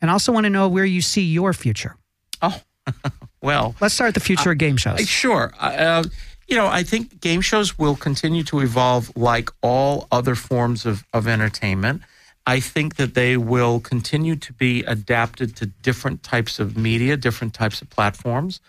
[0.02, 1.96] And also want to know where you see your future.
[2.42, 2.60] Oh,
[3.42, 5.08] well, Let's start the future of game Uh, shows.
[5.08, 5.52] Sure.
[5.60, 6.04] Uh,
[6.52, 11.06] you know, I think game shows will continue to evolve like all other forms of,
[11.14, 12.02] of entertainment.
[12.46, 17.54] I think that they will continue to be adapted to different types of media, different
[17.54, 18.60] types of platforms.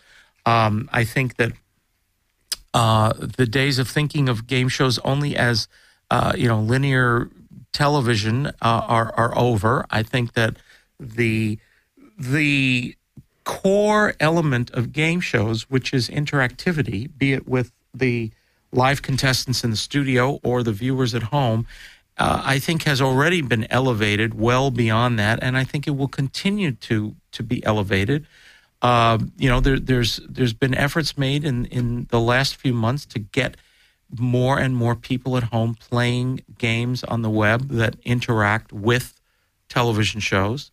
[0.47, 1.53] Um, I think that
[2.73, 5.67] uh, the days of thinking of game shows only as
[6.09, 7.31] uh, you know linear
[7.73, 9.87] television uh, are are over.
[9.91, 10.55] I think that
[11.01, 11.59] the
[12.17, 12.95] the
[13.45, 18.31] core element of game shows, which is interactivity, be it with the
[18.73, 21.67] live contestants in the studio or the viewers at home,
[22.19, 26.09] uh, I think has already been elevated well beyond that, and I think it will
[26.09, 28.27] continue to to be elevated.
[28.83, 33.07] Uh, you know, there, there's there's been efforts made in in the last few months
[33.07, 33.57] to get
[34.19, 39.19] more and more people at home playing games on the web that interact with
[39.71, 40.71] television shows.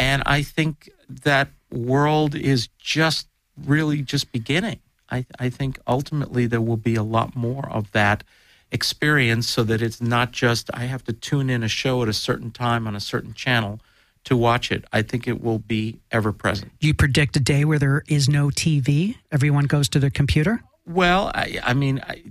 [0.00, 0.90] And I think
[1.20, 4.80] that world is just really just beginning.
[5.10, 8.24] I, I think ultimately there will be a lot more of that
[8.70, 12.14] experience so that it's not just I have to tune in a show at a
[12.14, 13.80] certain time on a certain channel
[14.24, 14.84] to watch it.
[14.92, 16.72] I think it will be ever present.
[16.78, 19.16] do you predict a day where there is no TV?
[19.30, 20.62] Everyone goes to their computer?
[20.86, 22.22] Well, I, I mean, I,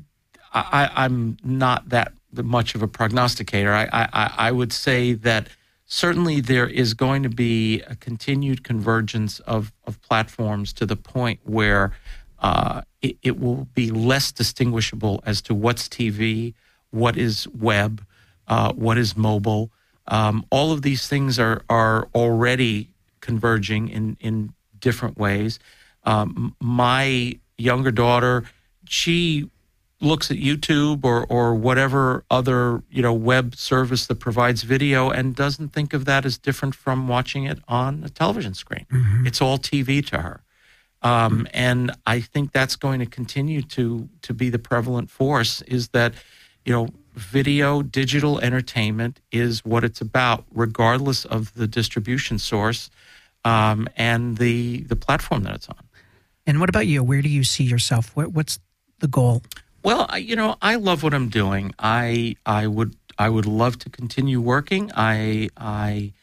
[0.53, 3.73] I, I'm not that much of a prognosticator.
[3.73, 5.47] I, I, I would say that
[5.91, 11.37] certainly there is going to be a continued convergence of, of platforms to the point
[11.43, 11.91] where
[12.39, 16.53] uh, it, it will be less distinguishable as to what's TV,
[16.91, 18.05] what is web,
[18.47, 19.69] uh, what is mobile.
[20.07, 22.87] Um, all of these things are, are already
[23.19, 25.59] converging in, in different ways.
[26.05, 28.45] Um, my younger daughter,
[28.87, 29.49] she
[30.01, 35.35] looks at YouTube or, or whatever other you know web service that provides video and
[35.35, 38.85] doesn't think of that as different from watching it on a television screen.
[39.25, 40.41] It's all TV to her.
[41.03, 45.61] Um, and I think that's going to continue to to be the prevalent force.
[45.63, 46.13] Is that
[46.65, 52.89] you know video digital entertainment is what it's about, regardless of the distribution source
[53.45, 55.83] um, and the the platform that it's on.
[56.47, 57.03] And what about you?
[57.03, 58.15] Where do you see yourself?
[58.15, 58.59] What, what's
[58.99, 59.41] the goal?
[59.83, 61.73] Well, I, you know, I love what I'm doing.
[61.79, 64.91] I I would I would love to continue working.
[64.95, 66.13] I I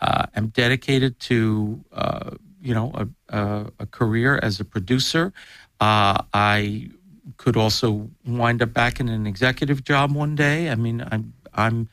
[0.00, 2.30] uh, am dedicated to uh,
[2.62, 5.32] you know a, a, a career as a producer.
[5.80, 6.90] Uh, I
[7.36, 10.70] could also wind up back in an executive job one day.
[10.70, 11.88] I mean, I'm I'm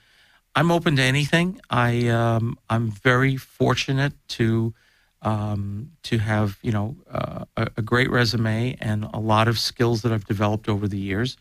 [0.55, 1.59] I'm open to anything.
[1.69, 4.73] I um, I'm very fortunate to
[5.21, 10.01] um, to have you know uh, a, a great resume and a lot of skills
[10.01, 11.37] that I've developed over the years.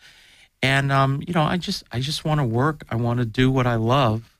[0.62, 2.82] And um, you know, I just I just want to work.
[2.90, 4.36] I want to do what I love,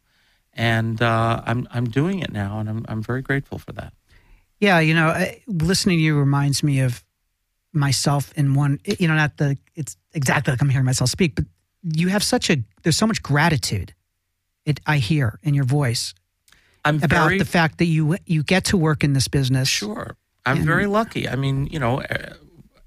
[0.53, 3.93] and uh, I'm I'm doing it now, and I'm I'm very grateful for that.
[4.61, 5.14] Yeah, you know,
[5.47, 7.05] listening to you reminds me of
[7.72, 11.45] myself in one, you know, not the, it's exactly like I'm hearing myself speak, but
[11.82, 13.95] you have such a, there's so much gratitude
[14.64, 16.14] It I hear in your voice
[16.85, 19.68] I'm about very the fact that you you get to work in this business.
[19.68, 20.16] Sure.
[20.47, 21.29] I'm And- very lucky.
[21.29, 22.33] I mean, you know, eh,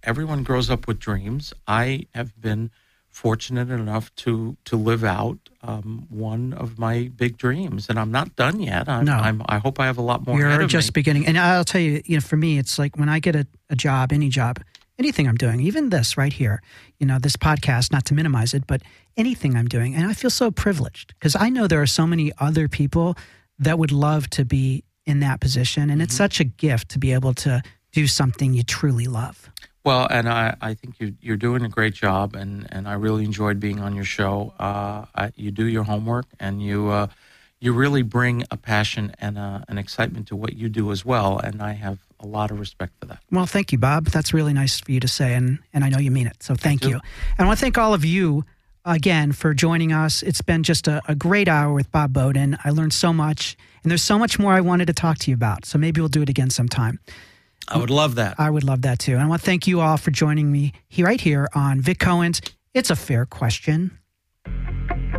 [0.04, 1.54] everyone grows up with dreams.
[1.68, 2.72] I have been
[3.10, 8.36] fortunate enough to to live out um, one of my big dreams, and I'm not
[8.36, 8.88] done yet.
[8.90, 9.14] I'm, No.
[9.18, 10.94] I'm, I hope I have a lot more ahead You're just me.
[10.94, 11.28] beginning.
[11.28, 13.76] And I'll tell you, you know, for me, it's like when I get a, a
[13.76, 14.60] job, any job,
[14.98, 16.62] anything I'm doing, even this right here,
[17.00, 18.82] you know, this podcast, not to minimize it, but
[19.18, 19.94] anything I'm doing.
[19.94, 23.16] And I feel so privileged because I know there are so many other people
[23.62, 25.84] that would love to be in that position.
[25.84, 26.02] And Mm-hmm.
[26.02, 29.50] it's such a gift to be able to do something you truly love.
[29.84, 33.24] Well, and I, I think you, you're doing a great job, and, and I really
[33.26, 34.54] enjoyed being on your show.
[34.60, 37.08] Uh, I, you do your homework, and you uh,
[37.60, 41.40] you really bring a passion and a, an excitement to what you do as well,
[41.40, 43.20] and I have a lot of respect for that.
[43.32, 44.06] Well, thank you, Bob.
[44.06, 46.44] That's really nice for you to say, and and I know you mean it.
[46.44, 46.94] So thank you.
[46.94, 48.46] And I want to thank all of you
[48.86, 50.24] again for joining us.
[50.24, 52.58] It's been just a, a great hour with Bob Boden.
[52.64, 55.36] I learned so much, and there's so much more I wanted to talk to you
[55.36, 55.66] about.
[55.66, 57.00] So maybe we'll do it again sometime.
[57.68, 58.36] I would love that.
[58.40, 59.14] I would love that too.
[59.14, 62.00] And I want to thank you all for joining me here, right here on Vic
[62.00, 62.42] Cohen's
[62.74, 63.98] It's a Fair Question.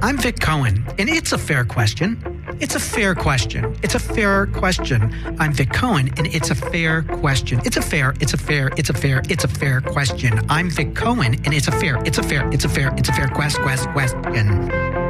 [0.03, 2.42] I'm Vic Cohen, and it's a fair question.
[2.61, 3.77] It's a fair question.
[3.83, 5.15] It's a fair question.
[5.39, 7.61] I'm Vic Cohen, and it's a fair question.
[7.65, 10.41] It's a fair, it's a fair, it's a fair, it's a fair question.
[10.49, 13.13] I'm Vic Cohen, and it's a fair, it's a fair, it's a fair, it's a
[13.13, 15.02] fair quest, quest, question.